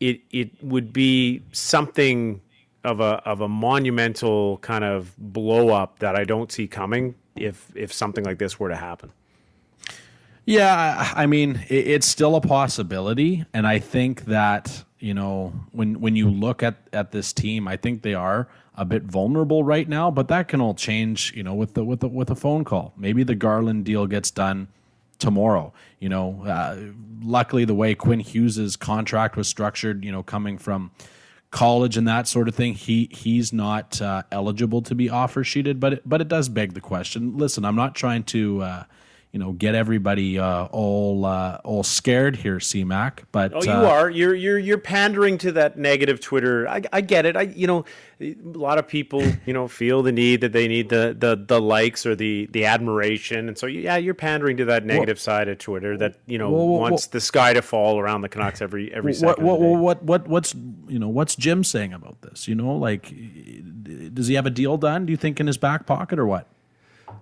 [0.00, 2.40] it it would be something
[2.84, 7.70] of a of a monumental kind of blow up that I don't see coming if
[7.74, 9.12] if something like this were to happen.
[10.48, 16.16] Yeah, I mean, it's still a possibility, and I think that you know when when
[16.16, 20.10] you look at at this team, I think they are a bit vulnerable right now,
[20.10, 22.94] but that can all change, you know, with the with the with a phone call.
[22.96, 24.68] Maybe the Garland deal gets done
[25.18, 25.74] tomorrow.
[26.00, 26.78] You know, uh,
[27.22, 30.92] luckily the way Quinn Hughes's contract was structured, you know, coming from
[31.50, 35.78] college and that sort of thing, he he's not uh, eligible to be offer sheeted.
[35.78, 37.36] But it, but it does beg the question.
[37.36, 38.62] Listen, I'm not trying to.
[38.62, 38.84] Uh,
[39.38, 43.20] you know get everybody uh, all uh, all scared here, CMAC.
[43.30, 46.68] But oh, you uh, are you're you're you're pandering to that negative Twitter.
[46.68, 47.36] I, I get it.
[47.36, 47.84] I you know
[48.20, 51.60] a lot of people you know feel the need that they need the the the
[51.60, 55.46] likes or the the admiration, and so yeah, you're pandering to that negative well, side
[55.46, 58.60] of Twitter that you know well, well, wants the sky to fall around the Canucks
[58.60, 59.44] every every second.
[59.44, 60.52] What what, what what what's
[60.88, 62.48] you know what's Jim saying about this?
[62.48, 63.14] You know, like
[64.12, 65.06] does he have a deal done?
[65.06, 66.48] Do you think in his back pocket or what?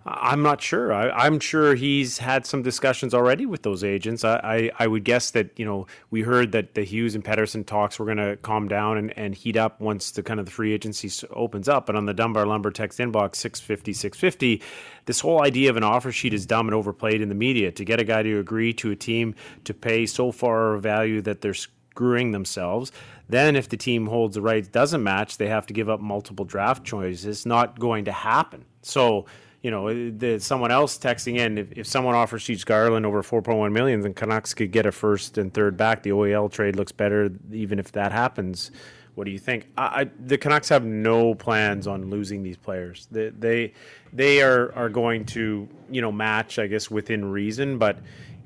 [0.04, 0.92] I'm not sure.
[0.92, 4.24] I, am sure he's had some discussions already with those agents.
[4.24, 7.66] I, I, I, would guess that you know we heard that the Hughes and Pettersson
[7.66, 10.52] talks were going to calm down and, and heat up once the kind of the
[10.52, 11.86] free agency opens up.
[11.86, 14.62] But on the Dunbar Lumber text inbox 650 650,
[15.06, 17.72] this whole idea of an offer sheet is dumb and overplayed in the media.
[17.72, 21.20] To get a guy to agree to a team to pay so far a value
[21.22, 21.54] that they're
[21.96, 22.92] screwing themselves.
[23.28, 26.44] Then, if the team holds the rights doesn't match, they have to give up multiple
[26.44, 27.24] draft choices.
[27.24, 28.64] It's not going to happen.
[28.82, 29.26] So
[29.66, 33.72] you know, the, someone else texting in, if, if someone offers Sheets Garland over 4.1
[33.72, 36.04] million, then Canucks could get a first and third back.
[36.04, 38.70] The OEL trade looks better, even if that happens.
[39.16, 39.66] What do you think?
[39.76, 43.08] I, I, the Canucks have no plans on losing these players.
[43.10, 43.72] They, they
[44.12, 47.76] they are are going to you know match, I guess, within reason.
[47.76, 47.98] But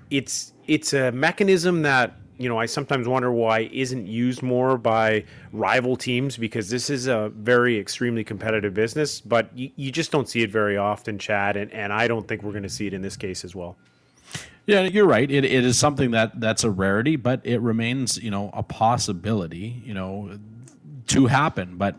[0.09, 5.25] it's it's a mechanism that you know I sometimes wonder why isn't used more by
[5.53, 9.21] rival teams because this is a very extremely competitive business.
[9.21, 12.43] But you, you just don't see it very often, Chad, and, and I don't think
[12.43, 13.77] we're going to see it in this case as well.
[14.65, 15.31] Yeah, you're right.
[15.31, 19.83] It, it is something that that's a rarity, but it remains, you know, a possibility,
[19.85, 20.39] you know,
[21.09, 21.77] to happen.
[21.77, 21.97] But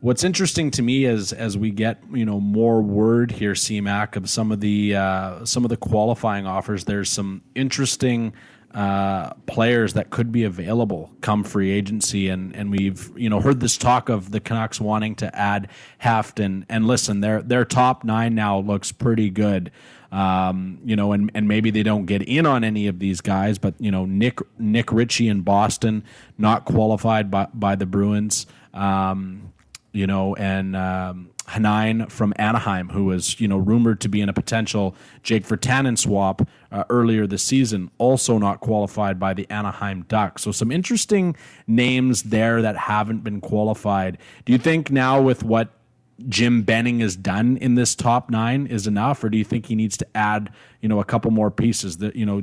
[0.00, 4.30] what's interesting to me is as we get, you know, more word here, CMAC, of
[4.30, 6.86] some of the uh, some of the qualifying offers.
[6.86, 8.32] There's some interesting
[8.76, 13.58] uh, players that could be available come free agency, and and we've you know heard
[13.58, 18.04] this talk of the Canucks wanting to add Haft and and listen, their their top
[18.04, 19.72] nine now looks pretty good.
[20.12, 23.56] Um, you know, and, and maybe they don't get in on any of these guys,
[23.58, 26.04] but you know, Nick Nick Ritchie in Boston
[26.36, 28.46] not qualified by by the Bruins.
[28.74, 29.54] Um,
[29.96, 34.28] you know, and um, Heinen from Anaheim, who was you know rumored to be in
[34.28, 40.02] a potential Jake Virtanen swap uh, earlier this season, also not qualified by the Anaheim
[40.02, 40.42] Ducks.
[40.42, 41.34] So some interesting
[41.66, 44.18] names there that haven't been qualified.
[44.44, 45.70] Do you think now with what
[46.28, 49.74] Jim Benning has done in this top nine is enough, or do you think he
[49.74, 51.98] needs to add, you know, a couple more pieces?
[51.98, 52.42] That you know,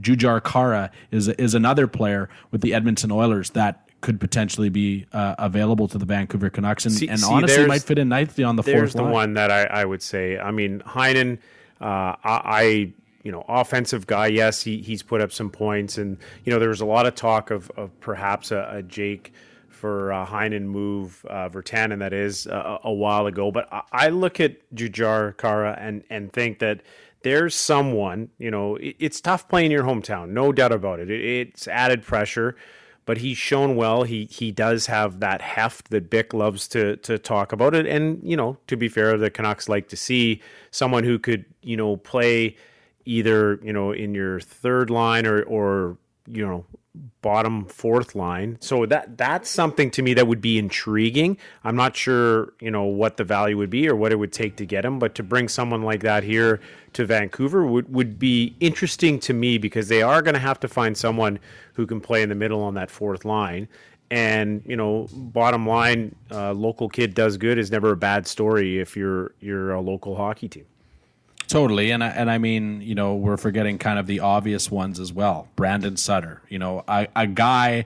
[0.00, 5.34] Jujhar Khaira is is another player with the Edmonton Oilers that could potentially be uh,
[5.38, 8.56] available to the Vancouver Canucks, and, see, and see, honestly might fit in nicely on
[8.56, 9.12] the fourth There's the line.
[9.12, 10.38] one that I, I would say.
[10.38, 11.38] I mean, Heinen,
[11.80, 14.26] uh, I, I you know, offensive guy.
[14.26, 17.14] Yes, he, he's put up some points, and you know, there was a lot of
[17.14, 19.32] talk of, of perhaps a, a Jake
[19.68, 23.50] for uh, Heinen move uh, Virtanen that is uh, a while ago.
[23.50, 26.80] But I, I look at Jujhar Khaira and and think that
[27.22, 28.30] there's someone.
[28.38, 31.08] You know, it, it's tough playing your hometown, no doubt about it.
[31.08, 31.20] it.
[31.20, 32.56] It's added pressure.
[33.04, 34.04] But he's shown well.
[34.04, 37.86] He he does have that heft that Bick loves to to talk about it.
[37.86, 41.76] And you know, to be fair, the Canucks like to see someone who could you
[41.76, 42.56] know play
[43.04, 46.64] either you know in your third line or or you know
[47.22, 48.58] bottom fourth line.
[48.60, 51.38] So that that's something to me that would be intriguing.
[51.64, 54.56] I'm not sure, you know, what the value would be or what it would take
[54.56, 56.60] to get him, but to bring someone like that here
[56.92, 60.68] to Vancouver would, would be interesting to me because they are going to have to
[60.68, 61.38] find someone
[61.74, 63.68] who can play in the middle on that fourth line.
[64.10, 68.78] And you know, bottom line, uh, local kid does good is never a bad story
[68.78, 70.66] if you're you're a local hockey team.
[71.52, 74.98] Totally, and I, and I mean, you know, we're forgetting kind of the obvious ones
[74.98, 75.48] as well.
[75.54, 77.84] Brandon Sutter, you know, a, a guy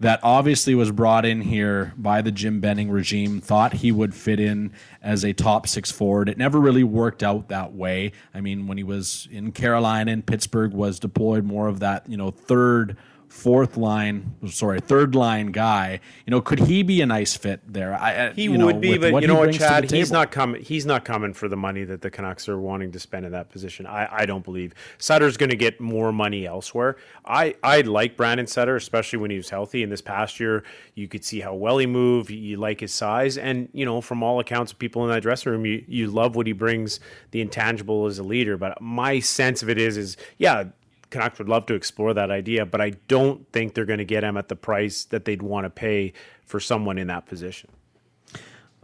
[0.00, 4.38] that obviously was brought in here by the Jim Benning regime, thought he would fit
[4.38, 6.28] in as a top six forward.
[6.28, 8.12] It never really worked out that way.
[8.34, 12.18] I mean, when he was in Carolina and Pittsburgh, was deployed more of that, you
[12.18, 16.00] know, third fourth line, sorry, third line guy.
[16.26, 17.94] You know, could he be a nice fit there?
[17.94, 19.90] I, he would know, be, but you know what, Chad?
[19.90, 20.62] He's not coming.
[20.62, 23.50] He's not coming for the money that the Canucks are wanting to spend in that
[23.50, 23.86] position.
[23.86, 26.96] I, I don't believe Sutter's going to get more money elsewhere.
[27.24, 29.82] I, I like Brandon Sutter, especially when he was healthy.
[29.82, 32.30] In this past year, you could see how well he moved.
[32.30, 35.52] You like his size, and you know, from all accounts of people in that dressing
[35.52, 37.00] room, you, you love what he brings,
[37.32, 38.56] the intangible as a leader.
[38.56, 40.64] But my sense of it is, is yeah
[41.10, 44.24] Canucks would love to explore that idea, but I don't think they're going to get
[44.24, 46.12] him at the price that they'd want to pay
[46.44, 47.70] for someone in that position.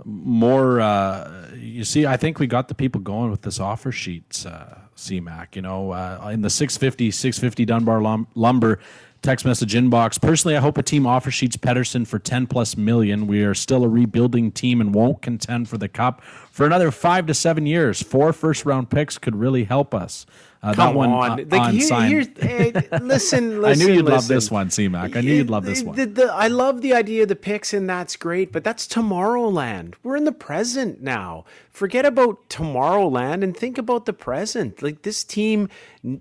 [0.04, 4.46] More, uh, you see, I think we got the people going with this offer sheets,
[4.46, 5.54] uh, CMAC.
[5.54, 8.80] You know, uh, in the 650, 650 Dunbar lum- lumber
[9.22, 10.20] text message inbox.
[10.20, 13.28] Personally, I hope a team offer sheets Pettersson for 10 plus million.
[13.28, 17.26] We are still a rebuilding team and won't contend for the cup for another five
[17.26, 18.02] to seven years.
[18.02, 20.26] Four first round picks could really help us.
[20.64, 23.64] Uh, Come that one on, uh, like, on here, sign- hey, listen, listen.
[23.64, 25.16] I knew you'd love this one, C-Mac.
[25.16, 25.96] I knew you'd love this one.
[25.96, 29.94] The- the- I love the idea of the picks, and that's great, but that's Tomorrowland.
[30.04, 31.44] We're in the present now.
[31.72, 34.82] Forget about Tomorrowland and think about the present.
[34.82, 35.70] Like this team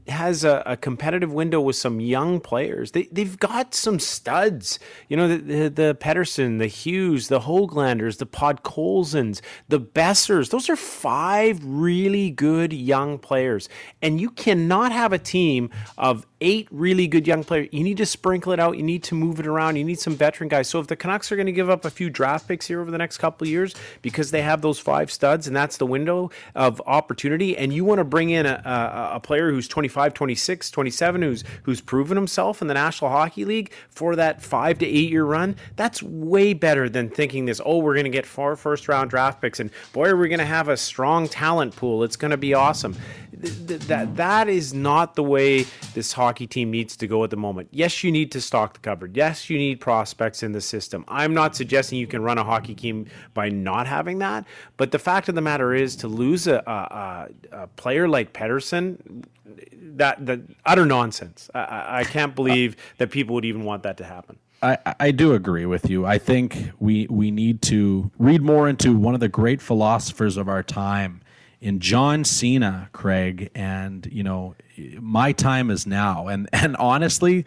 [0.07, 2.91] has a, a competitive window with some young players.
[2.91, 4.79] They they've got some studs.
[5.09, 10.51] You know the the, the Pettersson, the Hughes, the Hoglanders, the Podkolzins, the Boesers.
[10.51, 13.67] Those are five really good young players,
[14.01, 17.69] and you cannot have a team of eight really good young players.
[17.71, 18.77] You need to sprinkle it out.
[18.77, 19.77] You need to move it around.
[19.77, 20.67] You need some veteran guys.
[20.67, 22.91] So if the Canucks are going to give up a few draft picks here over
[22.91, 26.31] the next couple of years because they have those five studs and that's the window
[26.55, 30.71] of opportunity, and you want to bring in a, a, a player who's 25, 26,
[30.71, 35.09] 27, who's who's proven himself in the National Hockey League for that five to eight
[35.09, 37.61] year run, that's way better than thinking this.
[37.65, 40.39] Oh, we're going to get four first round draft picks, and boy, are we going
[40.39, 42.03] to have a strong talent pool.
[42.03, 42.95] It's going to be awesome.
[43.41, 47.25] Th- th- that that is not the way this hockey hockey team needs to go
[47.25, 47.67] at the moment.
[47.71, 49.17] Yes, you need to stock the cupboard.
[49.17, 51.03] Yes, you need prospects in the system.
[51.09, 54.45] I'm not suggesting you can run a hockey team by not having that,
[54.77, 60.39] but the fact of the matter is to lose a, a, a player like Pettersson—that—that
[60.65, 61.49] utter nonsense.
[61.53, 64.39] I, I can't believe that people would even want that to happen.
[64.63, 66.05] I, I do agree with you.
[66.05, 70.47] I think we we need to read more into one of the great philosophers of
[70.47, 71.19] our time
[71.61, 74.55] in John Cena, Craig, and you know,
[74.99, 76.27] my time is now.
[76.27, 77.45] And and honestly,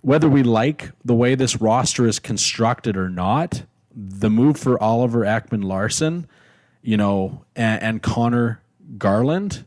[0.00, 3.64] whether we like the way this roster is constructed or not,
[3.94, 6.28] the move for Oliver Ekman Larsson,
[6.82, 8.62] you know, and, and Conor
[8.96, 9.66] Garland,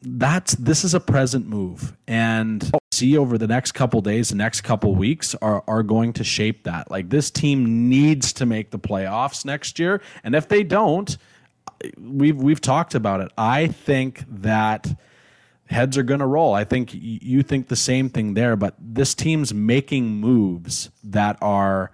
[0.00, 1.96] that's this is a present move.
[2.06, 6.22] And see over the next couple days the next couple weeks are are going to
[6.22, 6.88] shape that.
[6.90, 10.00] Like this team needs to make the playoffs next year.
[10.22, 11.16] And if they don't
[11.98, 14.86] we've we've talked about it i think that
[15.66, 19.14] heads are going to roll i think you think the same thing there but this
[19.14, 21.90] team's making moves that are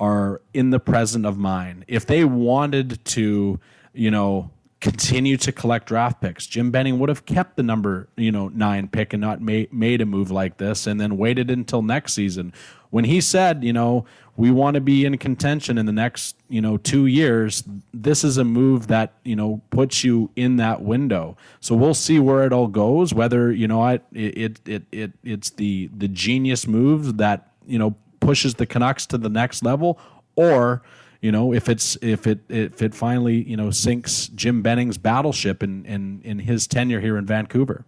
[0.00, 3.58] are in the present of mind if they wanted to
[3.92, 4.50] you know
[4.82, 6.44] continue to collect draft picks.
[6.44, 10.00] Jim Benning would have kept the number, you know, nine pick and not made made
[10.00, 12.52] a move like this, and then waited until next season.
[12.90, 14.04] When he said, you know,
[14.36, 17.62] we want to be in contention in the next, you know, two years,
[17.92, 21.36] this is a move that you know puts you in that window.
[21.60, 23.12] So we'll see where it all goes.
[23.12, 27.94] Whether you know, I, it it it it's the the genius move that you know
[28.20, 29.98] pushes the Canucks to the next level,
[30.34, 30.82] or
[31.20, 35.62] you know, if it's if it if it finally you know sinks Jim Benning's battleship
[35.62, 37.84] in in in his tenure here in Vancouver.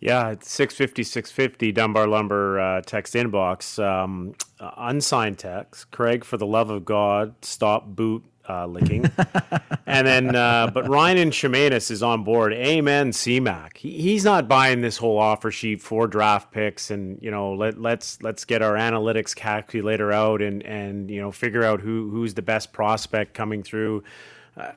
[0.00, 3.82] Yeah, it's 650, 650 Dunbar Lumber uh, text inbox.
[3.82, 5.90] Um, uh, unsigned text.
[5.90, 9.10] Craig, for the love of God, stop boot uh, licking.
[9.86, 12.52] and then, uh, but Ryan and Shemanis is on board.
[12.52, 13.78] Amen, CMAC.
[13.78, 17.80] He, he's not buying this whole offer sheet for draft picks, and you know, let
[17.80, 22.34] let's let's get our analytics calculator out and and you know figure out who who's
[22.34, 24.04] the best prospect coming through.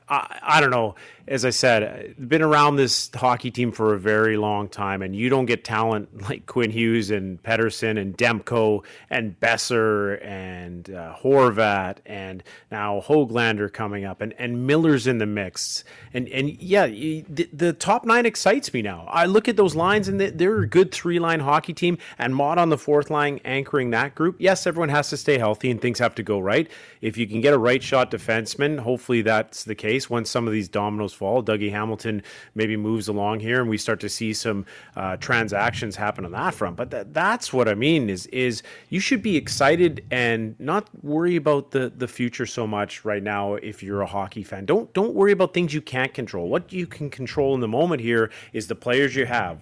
[0.08, 0.94] I, I don't know.
[1.30, 5.28] As I said, been around this hockey team for a very long time, and you
[5.28, 11.98] don't get talent like Quinn Hughes and Pettersson and Demko and Boeser and uh, Horvat
[12.04, 15.84] and now Hoglander coming up, and, and Miller's in the mix.
[16.12, 19.06] And and yeah, the, the top nine excites me now.
[19.08, 22.58] I look at those lines, and they're a good three line hockey team, and Motte
[22.58, 24.34] on the fourth line anchoring that group.
[24.40, 26.68] Yes, everyone has to stay healthy, and things have to go right.
[27.00, 30.52] If you can get a right shot defenseman, hopefully that's the case once some of
[30.52, 31.42] these dominoes fall.
[31.42, 32.22] Dougie Hamilton
[32.54, 34.64] maybe moves along here, and we start to see some
[34.96, 36.76] uh, transactions happen on that front.
[36.76, 41.36] But that, that's what I mean is is you should be excited and not worry
[41.36, 43.54] about the the future so much right now.
[43.54, 46.48] If you're a hockey fan, don't don't worry about things you can't control.
[46.48, 49.58] What you can control in the moment here is the players you have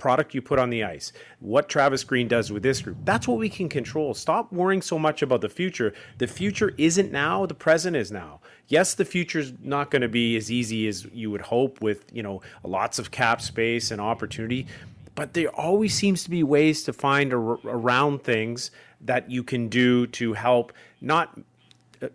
[0.00, 2.96] product you put on the ice, what Travis Green does with this group.
[3.04, 4.14] That's what we can control.
[4.14, 5.92] Stop worrying so much about the future.
[6.18, 8.40] The future isn't now, the present is now.
[8.66, 12.22] Yes, the future's not going to be as easy as you would hope with, you
[12.22, 14.66] know, lots of cap space and opportunity,
[15.14, 18.70] but there always seems to be ways to find around things
[19.02, 21.38] that you can do to help not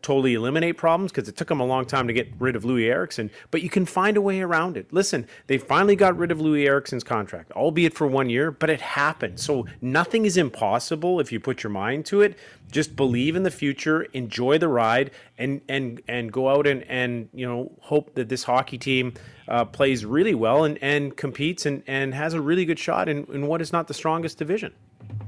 [0.01, 2.89] totally eliminate problems because it took them a long time to get rid of Loui
[2.89, 4.91] Eriksson, but you can find a way around it.
[4.91, 8.81] Listen, they finally got rid of Loui Eriksson's contract, albeit for one year, but it
[8.81, 9.39] happened.
[9.39, 12.37] So nothing is impossible if you put your mind to it.
[12.71, 17.29] Just believe in the future, enjoy the ride, and and and go out and and
[17.33, 19.13] you know hope that this hockey team
[19.47, 23.25] uh, plays really well and and competes and and has a really good shot in,
[23.25, 24.73] in what is not the strongest division.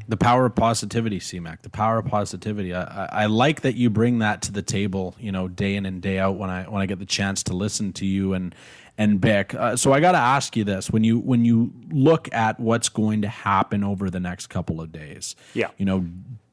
[0.10, 1.62] The power of positivity, CMAC.
[1.64, 2.74] The power of positivity.
[2.74, 5.16] I, I, I, like that you bring that to the table.
[5.20, 7.54] You know, day in and day out when I when I get the chance to
[7.54, 8.56] listen to you and
[8.98, 9.54] and Bick.
[9.54, 12.90] Uh, so I got to ask you this: when you when you look at what's
[12.90, 16.06] going to happen over the next couple of days, yeah, you know,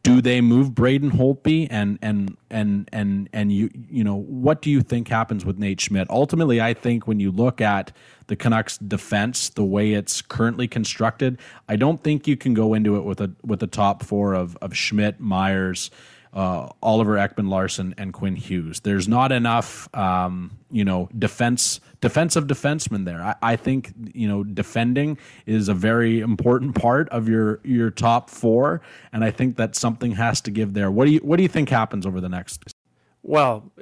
[0.05, 4.71] do they move Braden Holtby and and and and and you you know what do
[4.71, 6.09] you think happens with Nate Schmidt?
[6.11, 7.91] Ultimately, I think when you look at
[8.27, 11.39] the Canucks defense the way it's currently constructed,
[11.69, 14.57] I don't think you can go into it with a with a top four of
[14.61, 15.91] of Schmidt, Myers,
[16.35, 18.81] uh, Oliver Ekman Larsson and Quinn Hughes.
[18.81, 23.23] There's not enough, um, you know, defense defensive defensemen there.
[23.23, 25.17] I, I, think you know defending
[25.47, 28.83] is a very important part of your your top four,
[29.13, 30.91] and I think that something has to give there.
[30.91, 32.75] What do you what do you think happens over the next?
[33.23, 33.73] Well,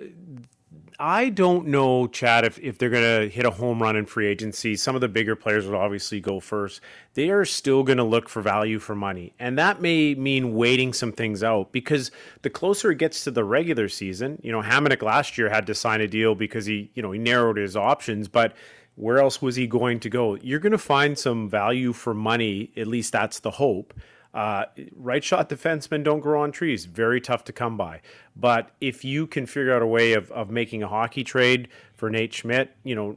[0.99, 4.27] I don't know, Chad, if, if they're going to hit a home run in free
[4.27, 4.77] agency.
[4.77, 6.81] Some of the bigger players would obviously go first.
[7.15, 9.33] They are still going to look for value for money.
[9.39, 12.11] And that may mean waiting some things out because
[12.43, 15.75] the closer it gets to the regular season, you know, Hamonic last year had to
[15.75, 18.29] sign a deal because he, you know, he narrowed his options.
[18.29, 18.55] But
[18.95, 20.37] where else was he going to go?
[20.37, 22.73] You're going to find some value for money.
[22.77, 23.95] At least that's the hope.
[24.35, 24.65] Uh,
[24.97, 26.87] right shot defensemen don't grow on trees.
[26.87, 28.01] Very tough to come by.
[28.35, 32.09] But if you can figure out a way of, of making a hockey trade for
[32.09, 33.17] Nate Schmidt, you know,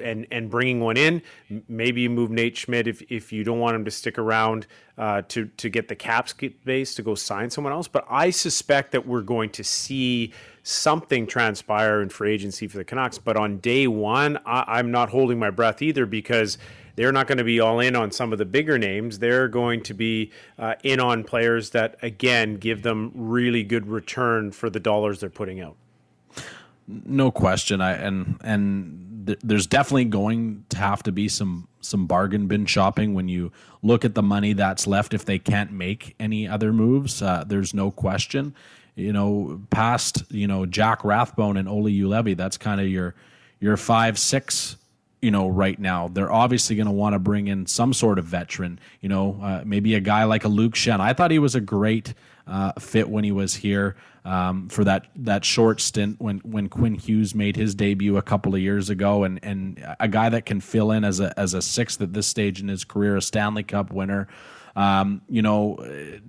[0.00, 1.22] and and bringing one in.
[1.68, 5.22] Maybe you move Nate Schmidt if, if you don't want him to stick around uh,
[5.28, 7.88] to to get the cap space to go sign someone else.
[7.88, 10.32] But I suspect that we're going to see
[10.62, 13.18] something transpire in free agency for the Canucks.
[13.18, 16.58] But on day one, I, I'm not holding my breath either because
[16.96, 19.18] they're not going to be all in on some of the bigger names.
[19.18, 24.52] They're going to be uh, in on players that, again, give them really good return
[24.52, 25.76] for the dollars they're putting out.
[26.88, 27.80] No question.
[27.80, 32.66] I and and th- there's definitely going to have to be some some bargain bin
[32.66, 36.72] shopping when you look at the money that's left if they can't make any other
[36.72, 37.22] moves.
[37.22, 38.54] Uh, there's no question.
[38.96, 43.14] You know, past you know Jack Rathbone and Olli Juolevi, that's kind of your
[43.60, 44.76] your five six
[45.22, 46.08] you know, right now.
[46.08, 49.62] They're obviously going to want to bring in some sort of veteran, you know, uh,
[49.64, 51.00] maybe a guy like a Luke Schenn.
[51.00, 52.12] I thought he was a great
[52.46, 56.94] uh, fit when he was here um, for that that short stint when when Quinn
[56.94, 60.60] Hughes made his debut a couple of years ago, and and a guy that can
[60.60, 63.62] fill in as a as a sixth at this stage in his career, a Stanley
[63.62, 64.28] Cup winner.
[64.74, 65.76] Um, you know,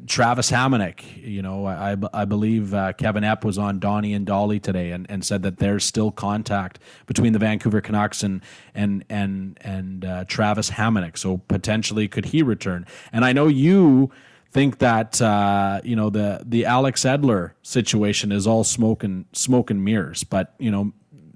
[0.07, 4.61] Travis Hamonic, you know, I, I believe uh, Kevin Epp was on Donnie and Dhali
[4.61, 8.41] today and, and said that there's still contact between the Vancouver Canucks and
[8.75, 11.17] and and and uh, Travis Hamonic.
[11.17, 12.85] So potentially could he return?
[13.11, 14.11] And I know you
[14.51, 19.71] think that uh, you know the the Alex Edler situation is all smoke and smoke
[19.71, 20.93] and mirrors, but you know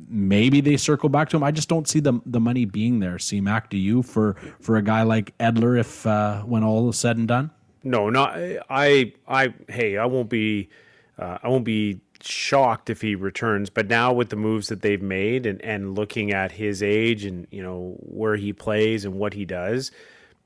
[0.08, 1.44] maybe they circle back to him.
[1.44, 3.20] I just don't see the the money being there.
[3.20, 6.98] C Mac, do you for for a guy like Edler if uh, when all is
[6.98, 7.52] said and done?
[7.84, 8.38] No, not
[8.70, 9.14] I.
[9.28, 10.70] I hey, I won't be
[11.18, 13.70] uh, I won't be shocked if he returns.
[13.70, 17.48] But now with the moves that they've made and and looking at his age and
[17.52, 19.92] you know where he plays and what he does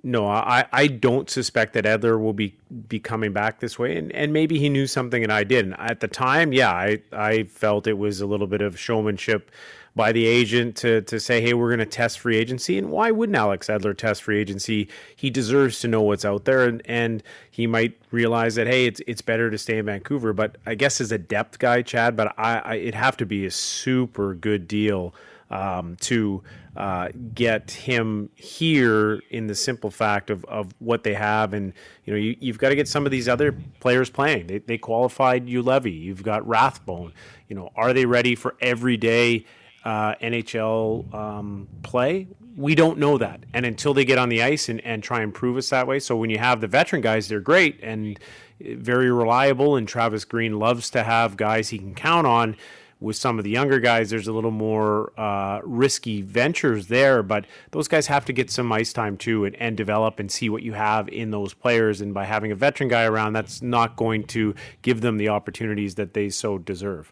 [0.04, 2.56] no, I, I don't suspect that Edler will be,
[2.88, 3.98] be coming back this way.
[3.98, 5.74] And, and maybe he knew something and I didn't.
[5.74, 9.52] At the time, yeah, I, I felt it was a little bit of showmanship
[9.96, 12.78] by the agent to, to say, hey, we're going to test free agency.
[12.78, 14.88] And why wouldn't Alex Edler test free agency?
[15.16, 16.66] He deserves to know what's out there.
[16.66, 17.22] And, and
[17.52, 20.34] he might realize that, hey, it's, it's better to stay in Vancouver.
[20.34, 23.46] But I guess as a depth guy, Chad, but I, I it'd have to be
[23.46, 25.14] a super good deal
[25.52, 26.42] um, to
[26.76, 31.54] uh, get him here in the simple fact of, of what they have.
[31.54, 31.74] And,
[32.06, 34.48] you know, you, have got to get some of these other players playing.
[34.48, 36.02] They, they qualified Juolevi.
[36.02, 37.14] You've got Rathbone.
[37.50, 39.46] You know, are they ready for everyday
[39.84, 42.28] uh, NHL um, play?
[42.56, 43.42] We don't know that.
[43.54, 46.00] And until they get on the ice and, and try and prove us that way.
[46.00, 48.18] So when you have the veteran guys, they're great and
[48.62, 49.76] very reliable.
[49.76, 52.56] And Travis Green loves to have guys he can count on
[53.02, 57.46] with some of the younger guys, there's a little more uh, risky ventures there, but
[57.72, 60.62] those guys have to get some ice time too and, and develop and see what
[60.62, 62.00] you have in those players.
[62.00, 65.96] And by having a veteran guy around, that's not going to give them the opportunities
[65.96, 67.12] that they so deserve.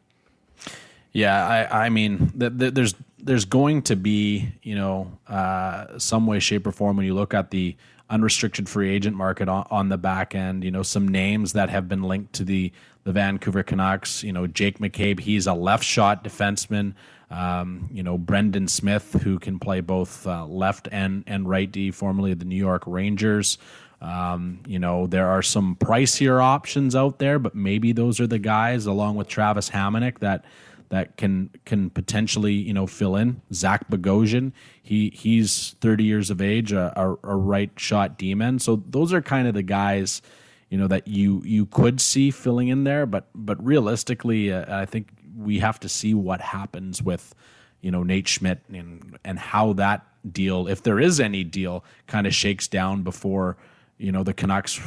[1.11, 6.27] Yeah, I, I mean, th- th- there's there's going to be you know uh, some
[6.27, 7.75] way, shape, or form when you look at the
[8.11, 10.63] unrestricted free agent market on, on the back end.
[10.63, 12.71] You know, some names that have been linked to the
[13.03, 14.23] the Vancouver Canucks.
[14.23, 16.93] You know, Jake McCabe, he's a left shot defenseman.
[17.31, 21.91] Um, you know, Brendan Smith, who can play both uh, left and, and right D,
[21.91, 23.59] formerly the New York Rangers.
[24.01, 28.39] Um, you know, there are some pricier options out there, but maybe those are the
[28.39, 30.45] guys, along with Travis Hamonic, that
[30.89, 33.41] that can can potentially you know fill in.
[33.53, 38.57] Zach Bogosian, he he's 30 years of age, a, a, a right shot demon.
[38.59, 40.21] So those are kind of the guys
[40.69, 44.85] you know that you you could see filling in there, but but realistically, uh, I
[44.85, 47.33] think we have to see what happens with
[47.81, 52.27] you know Nate Schmidt and and how that deal, if there is any deal, kind
[52.27, 53.57] of shakes down before
[53.97, 54.79] you know the Canucks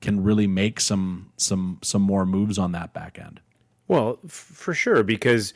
[0.00, 3.40] can really make some some some more moves on that back end.
[3.86, 5.54] Well, f- for sure, because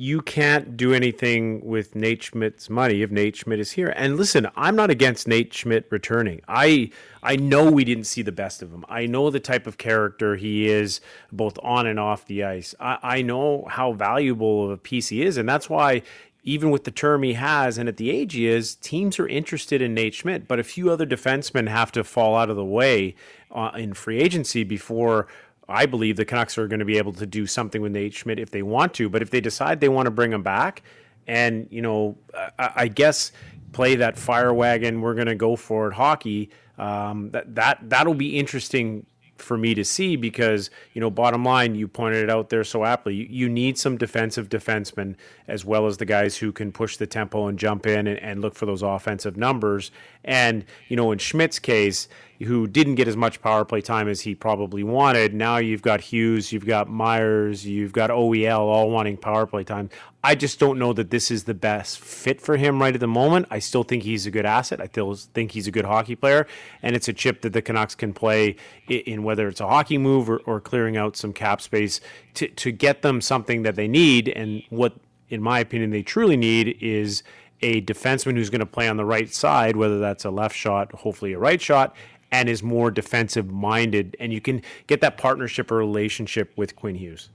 [0.00, 3.92] you can't do anything with Nate Schmidt's money if Nate Schmidt is here.
[3.96, 6.40] And listen, I'm not against Nate Schmidt returning.
[6.46, 8.84] I I know we didn't see the best of him.
[8.88, 11.00] I know the type of character he is,
[11.32, 12.76] both on and off the ice.
[12.78, 16.02] I, I know how valuable of a piece he is, and that's why.
[16.44, 19.82] Even with the term he has and at the age he is, teams are interested
[19.82, 20.48] in Nate Schmidt.
[20.48, 23.16] But a few other defensemen have to fall out of the way
[23.50, 25.26] uh, in free agency before
[25.68, 28.38] I believe the Canucks are going to be able to do something with Nate Schmidt
[28.38, 29.08] if they want to.
[29.08, 30.82] But if they decide they want to bring him back,
[31.26, 32.16] and you know,
[32.58, 33.32] I, I guess
[33.72, 36.50] play that fire wagon, we're going to go for it hockey.
[36.78, 39.04] Um, that that that'll be interesting
[39.40, 42.84] for me to see because you know bottom line you pointed it out there so
[42.84, 45.14] aptly you, you, need some defensive defensemen
[45.46, 48.40] as well as the guys who can push the tempo and jump in and, and
[48.40, 49.90] look for those offensive numbers
[50.24, 52.08] and you know in Schmidt's case
[52.44, 55.34] who didn't get as much power play time as he probably wanted.
[55.34, 59.90] Now you've got Hughes, you've got Myers, you've got OEL all wanting power play time.
[60.22, 63.06] I just don't know that this is the best fit for him right at the
[63.06, 63.46] moment.
[63.50, 64.80] I still think he's a good asset.
[64.80, 66.46] I still think he's a good hockey player,
[66.82, 68.56] and it's a chip that the Canucks can play
[68.88, 72.00] in whether it's a hockey move or, or clearing out some cap space
[72.34, 74.28] to, to get them something that they need.
[74.28, 74.94] And what,
[75.28, 77.22] in my opinion, they truly need is
[77.62, 80.92] a defenseman who's going to play on the right side, whether that's a left shot,
[80.92, 81.94] hopefully a right shot,
[82.30, 86.94] and is more defensive minded, and you can get that partnership or relationship with Quinn
[86.94, 87.30] Hughes.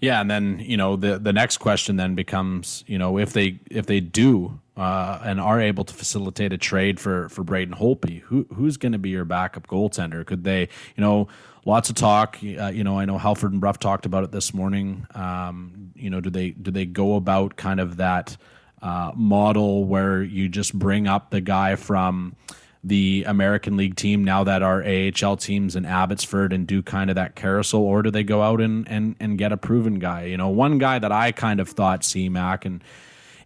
[0.00, 3.60] Yeah, and then you know the the next question then becomes you know if they
[3.70, 8.20] if they do uh, and are able to facilitate a trade for for Braden Holtby,
[8.20, 10.24] who who's going to be your backup goaltender?
[10.24, 10.62] Could they
[10.96, 11.28] you know
[11.66, 12.38] lots of talk?
[12.42, 15.06] Uh, you know I know Halford and Brough talked about it this morning.
[15.14, 18.38] Um, you know do they do they go about kind of that
[18.80, 22.34] uh, model where you just bring up the guy from
[22.82, 27.16] the American League team now that our AHL teams in Abbotsford and do kind of
[27.16, 30.24] that carousel, or do they go out and, and, and get a proven guy?
[30.24, 32.82] You know, one guy that I kind of thought CMAC and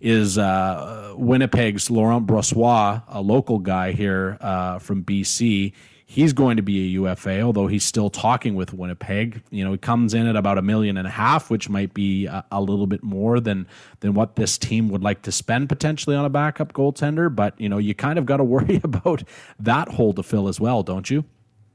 [0.01, 5.73] is uh, Winnipeg's Laurent Brossoit, a local guy here uh, from BC
[6.15, 9.43] he's going to be a UFA, although he's still talking with Winnipeg.
[9.51, 12.27] You know, he comes in at about a million and a half, which might be
[12.27, 13.67] a, a, little bit more than
[13.99, 17.35] than what this team would like to spend potentially on a backup goaltender.
[17.35, 19.25] But you know, you kind of got to worry about
[19.59, 21.25] that hole to fill as well, don't you?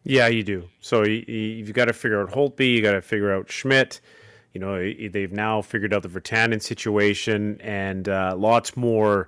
[0.03, 0.69] Yeah, you do.
[0.79, 3.99] So you, have got to figure out Holtby, you got to figure out Schmidt.
[4.53, 9.27] You know, they've now figured out the Virtanen situation and uh, lots more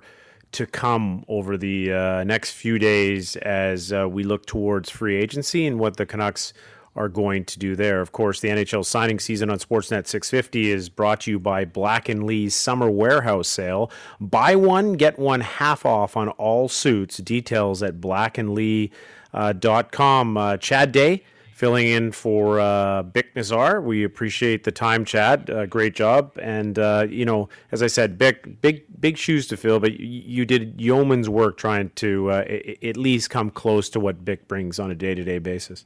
[0.52, 5.66] to come over the uh, next few days as uh, we look towards free agency
[5.66, 6.52] and what the Canucks
[6.94, 8.02] are going to do there.
[8.02, 12.10] Of course, the NHL signing season on Sportsnet 650 is brought to you by Black
[12.10, 13.90] and Lee's summer warehouse sale.
[14.20, 17.18] Buy one, get one half off on all suits.
[17.18, 20.36] Details at blackandlee.com.
[20.36, 21.24] Uh, Chad Day
[21.62, 23.80] filling in for uh, Bick Nizzar.
[23.84, 25.48] We appreciate the time, Chad.
[25.48, 26.36] Uh, great job.
[26.42, 30.06] And uh, you know, as I said, Bick, big big shoes to fill, but you,
[30.06, 32.44] you did yeoman's work trying to uh,
[32.82, 35.84] at least come close to what Bick brings on a day to day basis.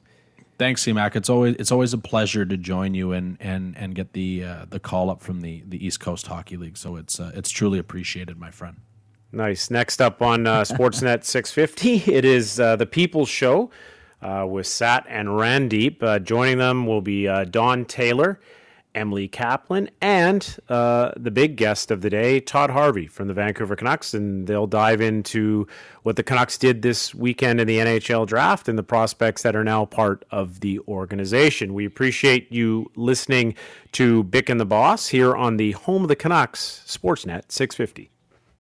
[0.58, 1.14] Thanks, CMAC.
[1.14, 4.64] It's always it's always a pleasure to join you and and and get the uh,
[4.70, 6.78] the call up from the the East Coast Hockey League.
[6.78, 8.78] So it's uh, it's truly appreciated, my friend.
[9.30, 9.70] Nice.
[9.70, 13.70] Next up on uh, Sportsnet 650, it is uh, the People's Show
[14.22, 16.02] uh, with Sat and Randeep.
[16.02, 18.40] Uh, joining them will be uh, Don Taylor,
[18.94, 23.76] Emily Kaplan, and uh, the big guest of the day, Todd Harvey from the Vancouver
[23.76, 24.14] Canucks.
[24.14, 25.66] And they'll dive into
[26.02, 29.64] what the Canucks did this weekend in the NHL draft and the prospects that are
[29.64, 31.74] now part of the organization.
[31.74, 33.54] We appreciate you listening
[33.92, 38.10] to Bick and the Boss here on the home of the Canucks, Sportsnet 650.